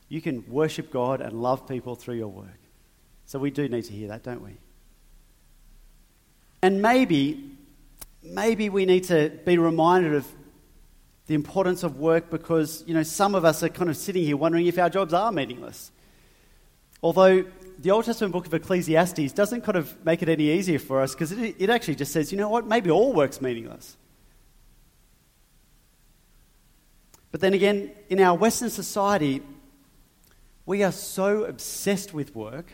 you 0.09 0.21
can 0.21 0.43
worship 0.47 0.91
God 0.91 1.21
and 1.21 1.41
love 1.41 1.67
people 1.67 1.95
through 1.95 2.15
your 2.15 2.27
work. 2.27 2.59
So 3.25 3.39
we 3.39 3.51
do 3.51 3.67
need 3.67 3.85
to 3.85 3.93
hear 3.93 4.09
that, 4.09 4.23
don't 4.23 4.43
we? 4.43 4.57
And 6.61 6.81
maybe 6.81 7.57
maybe 8.23 8.69
we 8.69 8.85
need 8.85 9.05
to 9.05 9.29
be 9.45 9.57
reminded 9.57 10.13
of 10.13 10.27
the 11.27 11.35
importance 11.35 11.83
of 11.83 11.97
work 11.97 12.29
because, 12.29 12.83
you 12.87 12.93
know, 12.93 13.03
some 13.03 13.35
of 13.35 13.45
us 13.45 13.61
are 13.63 13.69
kind 13.69 13.89
of 13.89 13.97
sitting 13.97 14.23
here 14.23 14.35
wondering 14.35 14.65
if 14.65 14.77
our 14.79 14.89
jobs 14.89 15.13
are 15.13 15.31
meaningless. 15.31 15.91
Although 17.03 17.45
the 17.77 17.91
Old 17.91 18.05
Testament 18.05 18.33
book 18.33 18.45
of 18.45 18.53
Ecclesiastes 18.53 19.31
doesn't 19.33 19.61
kind 19.61 19.77
of 19.77 20.03
make 20.03 20.21
it 20.21 20.29
any 20.29 20.51
easier 20.51 20.79
for 20.79 21.01
us 21.01 21.13
because 21.13 21.31
it, 21.31 21.55
it 21.59 21.69
actually 21.69 21.95
just 21.95 22.11
says, 22.11 22.31
you 22.31 22.37
know 22.37 22.49
what, 22.49 22.65
maybe 22.65 22.89
all 22.89 23.13
work's 23.13 23.41
meaningless. 23.41 23.95
But 27.31 27.41
then 27.41 27.53
again, 27.53 27.91
in 28.09 28.19
our 28.19 28.35
Western 28.35 28.69
society, 28.69 29.41
we 30.65 30.83
are 30.83 30.91
so 30.91 31.45
obsessed 31.45 32.13
with 32.13 32.35
work, 32.35 32.73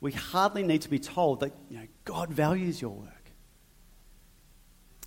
we 0.00 0.12
hardly 0.12 0.62
need 0.62 0.82
to 0.82 0.88
be 0.88 0.98
told 0.98 1.40
that 1.40 1.52
you 1.70 1.78
know, 1.78 1.86
God 2.04 2.30
values 2.30 2.80
your 2.80 2.90
work. 2.90 3.32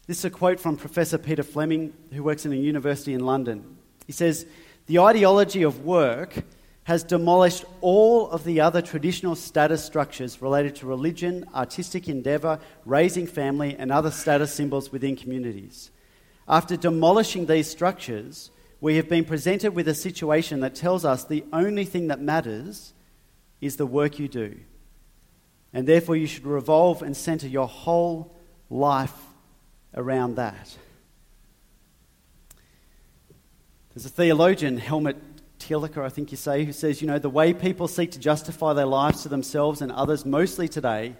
This 0.05 0.19
is 0.19 0.25
a 0.25 0.29
quote 0.29 0.59
from 0.59 0.77
Professor 0.77 1.17
Peter 1.17 1.43
Fleming, 1.43 1.93
who 2.11 2.23
works 2.23 2.45
in 2.45 2.51
a 2.51 2.55
university 2.55 3.13
in 3.13 3.25
London. 3.25 3.77
He 4.05 4.11
says, 4.11 4.45
The 4.87 4.99
ideology 4.99 5.63
of 5.63 5.85
work 5.85 6.43
has 6.83 7.03
demolished 7.03 7.63
all 7.79 8.29
of 8.29 8.43
the 8.43 8.59
other 8.59 8.81
traditional 8.81 9.35
status 9.35 9.83
structures 9.83 10.41
related 10.41 10.75
to 10.75 10.85
religion, 10.85 11.47
artistic 11.55 12.09
endeavour, 12.09 12.59
raising 12.85 13.25
family, 13.25 13.75
and 13.79 13.91
other 13.91 14.11
status 14.11 14.53
symbols 14.53 14.91
within 14.91 15.15
communities. 15.15 15.91
After 16.47 16.75
demolishing 16.75 17.45
these 17.45 17.69
structures, 17.69 18.51
we 18.81 18.95
have 18.97 19.07
been 19.07 19.23
presented 19.23 19.73
with 19.73 19.87
a 19.87 19.93
situation 19.93 20.59
that 20.59 20.75
tells 20.75 21.05
us 21.05 21.23
the 21.23 21.45
only 21.53 21.85
thing 21.85 22.07
that 22.07 22.19
matters 22.19 22.93
is 23.61 23.77
the 23.77 23.85
work 23.85 24.19
you 24.19 24.27
do. 24.27 24.59
And 25.71 25.87
therefore, 25.87 26.15
you 26.15 26.27
should 26.27 26.45
revolve 26.45 27.01
and 27.01 27.15
center 27.15 27.47
your 27.47 27.67
whole 27.67 28.35
life 28.69 29.15
around 29.95 30.35
that. 30.35 30.77
There's 33.93 34.05
a 34.05 34.09
theologian, 34.09 34.77
Helmut 34.77 35.17
Tillicher, 35.59 36.03
I 36.03 36.09
think 36.09 36.31
you 36.31 36.37
say, 36.37 36.65
who 36.65 36.73
says, 36.73 37.01
you 37.01 37.07
know, 37.07 37.19
the 37.19 37.29
way 37.29 37.53
people 37.53 37.87
seek 37.87 38.11
to 38.11 38.19
justify 38.19 38.73
their 38.73 38.85
lives 38.85 39.23
to 39.23 39.29
themselves 39.29 39.81
and 39.81 39.91
others 39.91 40.25
mostly 40.25 40.67
today 40.67 41.15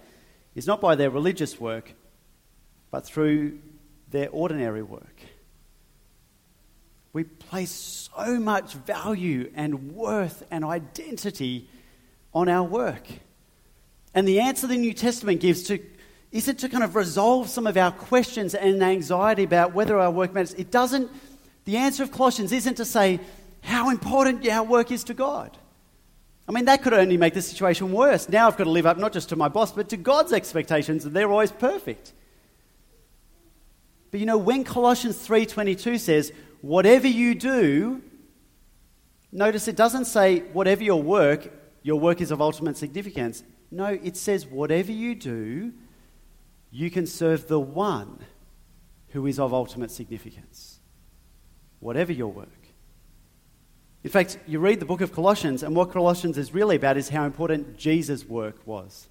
is 0.54 0.66
not 0.66 0.80
by 0.80 0.94
their 0.94 1.10
religious 1.10 1.58
work, 1.58 1.94
but 2.90 3.06
through 3.06 3.58
their 4.10 4.28
ordinary 4.30 4.82
work. 4.82 5.20
We 7.12 7.24
place 7.24 7.70
so 8.14 8.40
much 8.40 8.74
value 8.74 9.50
and 9.54 9.92
worth 9.92 10.44
and 10.50 10.64
identity 10.64 11.68
on 12.32 12.48
our 12.48 12.64
work. 12.64 13.06
And 14.14 14.26
the 14.26 14.40
answer 14.40 14.66
the 14.66 14.76
New 14.76 14.92
Testament 14.92 15.40
gives 15.40 15.62
to 15.64 15.78
is 16.34 16.48
it 16.48 16.58
to 16.58 16.68
kind 16.68 16.82
of 16.82 16.96
resolve 16.96 17.48
some 17.48 17.64
of 17.64 17.76
our 17.76 17.92
questions 17.92 18.56
and 18.56 18.82
anxiety 18.82 19.44
about 19.44 19.72
whether 19.72 19.96
our 20.00 20.10
work 20.10 20.34
matters. 20.34 20.52
It 20.54 20.72
doesn't, 20.72 21.08
the 21.64 21.76
answer 21.76 22.02
of 22.02 22.10
Colossians 22.10 22.50
isn't 22.50 22.74
to 22.74 22.84
say 22.84 23.20
how 23.60 23.88
important 23.88 24.44
our 24.48 24.64
work 24.64 24.90
is 24.90 25.04
to 25.04 25.14
God. 25.14 25.56
I 26.48 26.52
mean, 26.52 26.64
that 26.64 26.82
could 26.82 26.92
only 26.92 27.16
make 27.16 27.34
the 27.34 27.40
situation 27.40 27.92
worse. 27.92 28.28
Now 28.28 28.48
I've 28.48 28.56
got 28.56 28.64
to 28.64 28.70
live 28.70 28.84
up 28.84 28.98
not 28.98 29.12
just 29.12 29.28
to 29.28 29.36
my 29.36 29.48
boss, 29.48 29.70
but 29.70 29.88
to 29.90 29.96
God's 29.96 30.32
expectations, 30.32 31.04
and 31.04 31.14
they're 31.14 31.30
always 31.30 31.52
perfect. 31.52 32.12
But 34.14 34.20
you 34.20 34.26
know, 34.26 34.38
when 34.38 34.62
Colossians 34.62 35.18
3:22 35.18 35.98
says, 35.98 36.32
"Whatever 36.60 37.08
you 37.08 37.34
do," 37.34 38.00
notice 39.32 39.66
it 39.66 39.74
doesn't 39.74 40.04
say 40.04 40.38
whatever 40.52 40.84
your 40.84 41.02
work, 41.02 41.52
your 41.82 41.98
work 41.98 42.20
is 42.20 42.30
of 42.30 42.40
ultimate 42.40 42.76
significance. 42.76 43.42
No, 43.72 43.86
it 43.86 44.16
says 44.16 44.46
whatever 44.46 44.92
you 44.92 45.16
do, 45.16 45.72
you 46.70 46.92
can 46.92 47.08
serve 47.08 47.48
the 47.48 47.58
one 47.58 48.20
who 49.08 49.26
is 49.26 49.40
of 49.40 49.52
ultimate 49.52 49.90
significance, 49.90 50.78
whatever 51.80 52.12
your 52.12 52.30
work. 52.30 52.68
In 54.04 54.10
fact, 54.10 54.38
you 54.46 54.60
read 54.60 54.78
the 54.78 54.86
book 54.86 55.00
of 55.00 55.10
Colossians, 55.10 55.64
and 55.64 55.74
what 55.74 55.90
Colossians 55.90 56.38
is 56.38 56.54
really 56.54 56.76
about 56.76 56.96
is 56.96 57.08
how 57.08 57.24
important 57.24 57.76
Jesus' 57.76 58.24
work 58.24 58.64
was. 58.64 59.08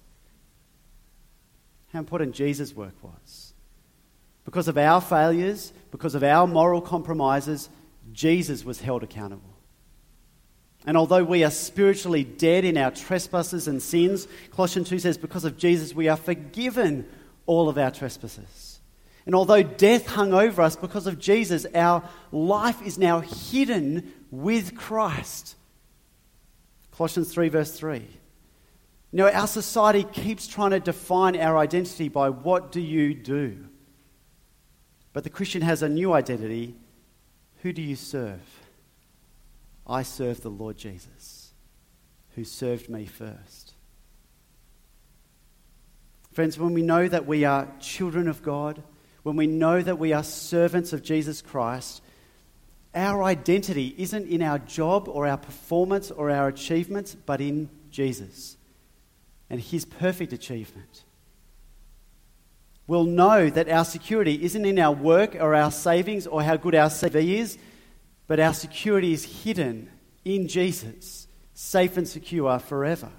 How 1.92 1.98
important 1.98 2.34
Jesus' 2.34 2.74
work 2.74 2.94
was. 3.02 3.43
Because 4.44 4.68
of 4.68 4.76
our 4.76 5.00
failures, 5.00 5.72
because 5.90 6.14
of 6.14 6.22
our 6.22 6.46
moral 6.46 6.80
compromises, 6.80 7.68
Jesus 8.12 8.64
was 8.64 8.80
held 8.80 9.02
accountable. 9.02 9.54
And 10.86 10.96
although 10.96 11.24
we 11.24 11.44
are 11.44 11.50
spiritually 11.50 12.24
dead 12.24 12.64
in 12.64 12.76
our 12.76 12.90
trespasses 12.90 13.68
and 13.68 13.82
sins, 13.82 14.28
Colossians 14.50 14.88
2 14.90 14.98
says, 14.98 15.16
because 15.16 15.44
of 15.44 15.56
Jesus, 15.56 15.94
we 15.94 16.08
are 16.08 16.16
forgiven 16.16 17.08
all 17.46 17.68
of 17.68 17.78
our 17.78 17.90
trespasses. 17.90 18.80
And 19.24 19.34
although 19.34 19.62
death 19.62 20.06
hung 20.06 20.34
over 20.34 20.60
us 20.60 20.76
because 20.76 21.06
of 21.06 21.18
Jesus, 21.18 21.64
our 21.74 22.06
life 22.30 22.82
is 22.86 22.98
now 22.98 23.20
hidden 23.20 24.12
with 24.30 24.76
Christ. 24.76 25.56
Colossians 26.92 27.32
3, 27.32 27.48
verse 27.48 27.72
3. 27.78 27.98
You 27.98 29.18
know, 29.18 29.30
our 29.30 29.46
society 29.46 30.04
keeps 30.04 30.46
trying 30.46 30.72
to 30.72 30.80
define 30.80 31.36
our 31.36 31.56
identity 31.56 32.08
by 32.08 32.28
what 32.28 32.72
do 32.72 32.80
you 32.80 33.14
do? 33.14 33.64
But 35.14 35.24
the 35.24 35.30
Christian 35.30 35.62
has 35.62 35.82
a 35.82 35.88
new 35.88 36.12
identity. 36.12 36.74
Who 37.62 37.72
do 37.72 37.80
you 37.80 37.96
serve? 37.96 38.42
I 39.86 40.02
serve 40.02 40.42
the 40.42 40.50
Lord 40.50 40.76
Jesus, 40.76 41.54
who 42.34 42.44
served 42.44 42.90
me 42.90 43.06
first. 43.06 43.72
Friends, 46.32 46.58
when 46.58 46.74
we 46.74 46.82
know 46.82 47.06
that 47.08 47.26
we 47.26 47.44
are 47.44 47.72
children 47.80 48.28
of 48.28 48.42
God, 48.42 48.82
when 49.22 49.36
we 49.36 49.46
know 49.46 49.80
that 49.80 49.98
we 49.98 50.12
are 50.12 50.24
servants 50.24 50.92
of 50.92 51.02
Jesus 51.02 51.40
Christ, 51.40 52.02
our 52.92 53.22
identity 53.22 53.94
isn't 53.96 54.26
in 54.26 54.42
our 54.42 54.58
job 54.58 55.08
or 55.08 55.26
our 55.26 55.38
performance 55.38 56.10
or 56.10 56.30
our 56.30 56.48
achievements, 56.48 57.14
but 57.14 57.40
in 57.40 57.70
Jesus 57.90 58.56
and 59.48 59.60
his 59.60 59.84
perfect 59.84 60.32
achievement. 60.32 61.03
We'll 62.86 63.04
know 63.04 63.48
that 63.48 63.68
our 63.68 63.84
security 63.84 64.42
isn't 64.44 64.64
in 64.64 64.78
our 64.78 64.92
work 64.92 65.36
or 65.36 65.54
our 65.54 65.70
savings 65.70 66.26
or 66.26 66.42
how 66.42 66.56
good 66.56 66.74
our 66.74 66.90
CV 66.90 67.38
is, 67.38 67.56
but 68.26 68.38
our 68.38 68.52
security 68.52 69.12
is 69.12 69.24
hidden 69.42 69.90
in 70.24 70.48
Jesus, 70.48 71.26
safe 71.54 71.96
and 71.96 72.06
secure 72.06 72.58
forever. 72.58 73.10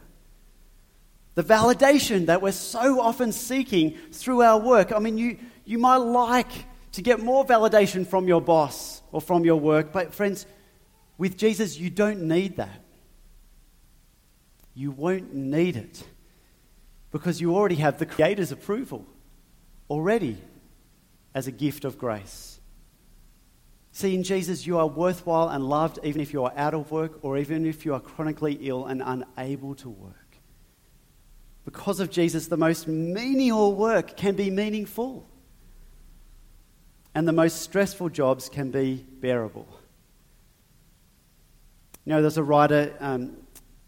The 1.33 1.43
validation 1.43 2.27
that 2.27 2.41
we're 2.41 2.51
so 2.51 3.01
often 3.01 3.31
seeking 3.31 3.97
through 4.11 4.43
our 4.43 4.59
work. 4.59 4.91
I 4.91 4.99
mean, 4.99 5.17
you, 5.17 5.37
you 5.65 5.79
might 5.79 5.97
like 5.97 6.51
to 6.93 7.01
get 7.01 7.19
more 7.19 7.43
validation 7.43 8.07
from 8.07 8.27
your 8.27 8.41
boss 8.41 9.01
or 9.11 9.19
from 9.19 9.43
your 9.43 9.59
work, 9.59 9.91
but 9.91 10.13
friends, 10.13 10.45
with 11.17 11.37
Jesus, 11.37 11.77
you 11.77 11.89
don't 11.89 12.21
need 12.21 12.57
that. 12.57 12.81
You 14.73 14.91
won't 14.91 15.33
need 15.33 15.75
it 15.75 16.03
because 17.11 17.41
you 17.41 17.55
already 17.55 17.75
have 17.75 17.97
the 17.97 18.05
Creator's 18.05 18.51
approval 18.51 19.05
already 19.89 20.37
as 21.33 21.47
a 21.47 21.51
gift 21.51 21.85
of 21.85 21.97
grace. 21.97 22.59
See, 23.91 24.13
in 24.13 24.23
Jesus, 24.23 24.67
you 24.67 24.77
are 24.77 24.87
worthwhile 24.87 25.47
and 25.47 25.63
loved 25.63 25.99
even 26.03 26.19
if 26.19 26.33
you 26.33 26.43
are 26.43 26.53
out 26.57 26.73
of 26.73 26.91
work 26.91 27.19
or 27.23 27.37
even 27.37 27.65
if 27.65 27.85
you 27.85 27.93
are 27.93 27.99
chronically 27.99 28.57
ill 28.61 28.85
and 28.85 29.01
unable 29.05 29.73
to 29.75 29.89
work. 29.89 30.25
Because 31.63 31.99
of 31.99 32.11
Jesus, 32.11 32.47
the 32.47 32.57
most 32.57 32.87
menial 32.87 33.73
work 33.73 34.15
can 34.15 34.35
be 34.35 34.51
meaningful, 34.51 35.27
and 37.15 37.27
the 37.27 37.31
most 37.31 37.61
stressful 37.61 38.09
jobs 38.09 38.49
can 38.49 38.69
be 38.69 39.05
bearable. 39.19 39.67
You 42.05 42.11
know, 42.11 42.21
there's 42.21 42.37
a 42.37 42.43
writer, 42.43 42.93
um, 42.99 43.37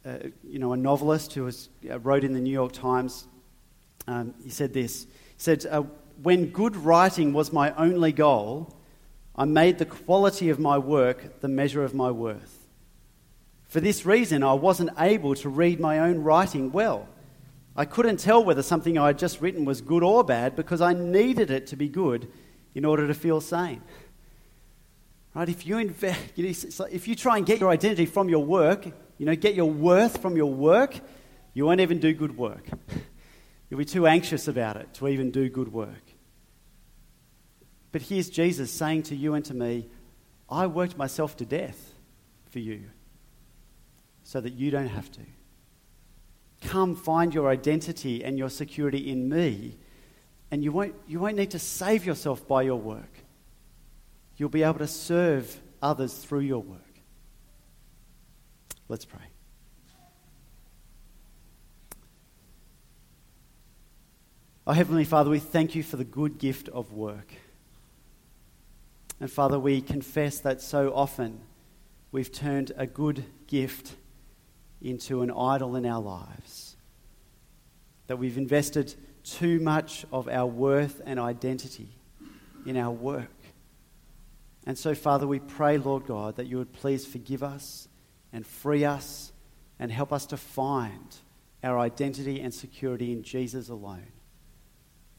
uh, 0.03 0.17
you 0.43 0.57
know, 0.57 0.73
a 0.73 0.77
novelist 0.77 1.33
who 1.33 1.43
was, 1.43 1.69
uh, 1.89 1.99
wrote 1.99 2.23
in 2.23 2.33
the 2.33 2.39
New 2.39 2.51
York 2.53 2.71
Times. 2.71 3.27
Um, 4.07 4.33
he 4.41 4.49
said 4.49 4.73
this. 4.73 5.05
Said, 5.37 5.65
uh, 5.69 5.83
"When 6.21 6.47
good 6.47 6.75
writing 6.75 7.33
was 7.33 7.53
my 7.53 7.73
only 7.75 8.11
goal, 8.11 8.75
I 9.35 9.45
made 9.45 9.77
the 9.77 9.85
quality 9.85 10.49
of 10.49 10.59
my 10.59 10.77
work 10.77 11.39
the 11.41 11.47
measure 11.47 11.83
of 11.83 11.93
my 11.93 12.11
worth. 12.11 12.67
For 13.65 13.79
this 13.79 14.05
reason, 14.05 14.43
I 14.43 14.53
wasn't 14.53 14.89
able 14.97 15.35
to 15.35 15.49
read 15.49 15.79
my 15.79 15.99
own 15.99 16.19
writing 16.19 16.71
well." 16.71 17.07
I 17.79 17.85
couldn't 17.85 18.17
tell 18.17 18.43
whether 18.43 18.63
something 18.63 18.97
I 18.97 19.07
had 19.07 19.19
just 19.19 19.39
written 19.39 19.63
was 19.63 19.81
good 19.81 20.01
or 20.01 20.23
bad 20.23 20.55
because 20.55 20.81
I 20.81 20.93
needed 20.93 21.51
it 21.51 21.67
to 21.67 21.75
be 21.75 21.87
good 21.87 22.27
in 22.73 22.85
order 22.85 23.05
to 23.05 23.13
feel 23.13 23.39
sane. 23.39 23.83
Right? 25.35 25.47
If 25.47 25.67
you, 25.67 25.77
invest, 25.77 26.19
if 26.91 27.07
you 27.07 27.15
try 27.15 27.37
and 27.37 27.45
get 27.45 27.59
your 27.59 27.69
identity 27.69 28.07
from 28.07 28.29
your 28.29 28.43
work, 28.43 28.87
you 29.19 29.27
know, 29.27 29.35
get 29.35 29.53
your 29.53 29.69
worth 29.69 30.19
from 30.19 30.35
your 30.35 30.51
work, 30.51 30.99
you 31.53 31.65
won't 31.65 31.79
even 31.79 31.99
do 31.99 32.13
good 32.13 32.35
work. 32.35 32.67
You'll 33.69 33.79
be 33.79 33.85
too 33.85 34.07
anxious 34.07 34.47
about 34.47 34.77
it 34.77 34.93
to 34.95 35.07
even 35.07 35.31
do 35.31 35.49
good 35.49 35.71
work. 35.71 36.13
But 37.91 38.01
here's 38.01 38.29
Jesus 38.29 38.71
saying 38.71 39.03
to 39.03 39.15
you 39.15 39.33
and 39.33 39.43
to 39.45 39.53
me, 39.53 39.87
I 40.49 40.67
worked 40.67 40.97
myself 40.97 41.35
to 41.37 41.45
death 41.45 41.93
for 42.49 42.59
you 42.59 42.83
so 44.23 44.39
that 44.41 44.53
you 44.53 44.71
don't 44.71 44.87
have 44.87 45.11
to. 45.13 45.21
Come 46.61 46.95
find 46.95 47.33
your 47.33 47.49
identity 47.49 48.23
and 48.23 48.37
your 48.37 48.49
security 48.49 49.09
in 49.09 49.29
me, 49.29 49.77
and 50.49 50.63
you 50.63 50.71
won't, 50.71 50.95
you 51.07 51.19
won't 51.19 51.37
need 51.37 51.51
to 51.51 51.59
save 51.59 52.05
yourself 52.05 52.47
by 52.47 52.63
your 52.63 52.79
work. 52.79 53.11
You'll 54.37 54.49
be 54.49 54.63
able 54.63 54.79
to 54.79 54.87
serve 54.87 55.59
others 55.81 56.13
through 56.13 56.41
your 56.41 56.61
work. 56.61 56.81
Let's 58.87 59.05
pray. 59.05 59.21
Our 64.67 64.73
Heavenly 64.73 65.05
Father, 65.05 65.29
we 65.29 65.39
thank 65.39 65.75
you 65.75 65.81
for 65.81 65.95
the 65.95 66.03
good 66.03 66.39
gift 66.39 66.67
of 66.67 66.91
work. 66.91 67.31
And 69.17 69.31
Father, 69.31 69.57
we 69.57 69.79
confess 69.79 70.39
that 70.41 70.59
so 70.59 70.91
often 70.93 71.39
we've 72.11 72.33
turned 72.33 72.73
a 72.75 72.85
good 72.85 73.23
gift 73.47 73.93
into 74.81 75.21
an 75.21 75.31
idol 75.31 75.77
in 75.77 75.85
our 75.85 76.01
lives. 76.01 76.75
That 78.07 78.17
we've 78.17 78.37
invested 78.37 78.93
too 79.23 79.61
much 79.61 80.05
of 80.11 80.27
our 80.27 80.47
worth 80.47 81.01
and 81.05 81.17
identity 81.17 81.87
in 82.65 82.75
our 82.75 82.91
work. 82.91 83.31
And 84.65 84.77
so, 84.77 84.93
Father, 84.93 85.25
we 85.25 85.39
pray, 85.39 85.77
Lord 85.77 86.05
God, 86.05 86.35
that 86.35 86.47
you 86.47 86.57
would 86.57 86.73
please 86.73 87.05
forgive 87.05 87.41
us 87.41 87.87
and 88.33 88.45
free 88.45 88.83
us 88.83 89.31
and 89.79 89.93
help 89.93 90.11
us 90.11 90.25
to 90.25 90.35
find 90.35 91.15
our 91.63 91.79
identity 91.79 92.41
and 92.41 92.53
security 92.53 93.13
in 93.13 93.23
Jesus 93.23 93.69
alone. 93.69 94.07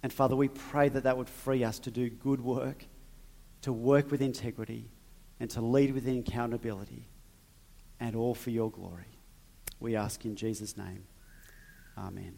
And 0.03 0.13
Father, 0.13 0.37
we 0.37 0.49
pray 0.49 0.89
that 0.91 1.05
that 1.05 1.17
would 1.17 1.29
free 1.29 1.65
us 1.65 1.79
to 1.81 1.91
do 1.91 2.09
good 2.09 2.41
work, 2.41 2.87
to 3.63 3.73
work 3.73 4.11
with 4.11 4.23
integrity, 4.23 4.89
and 5.41 5.51
to 5.51 5.61
lead 5.61 5.93
with 5.93 6.07
accountability, 6.07 7.09
and 8.01 8.17
all 8.17 8.35
for 8.35 8.51
your 8.51 8.71
glory. 8.71 9.19
We 9.81 9.97
ask 9.97 10.25
in 10.25 10.37
Jesus' 10.37 10.77
name. 10.77 11.05
Amen. 11.97 12.35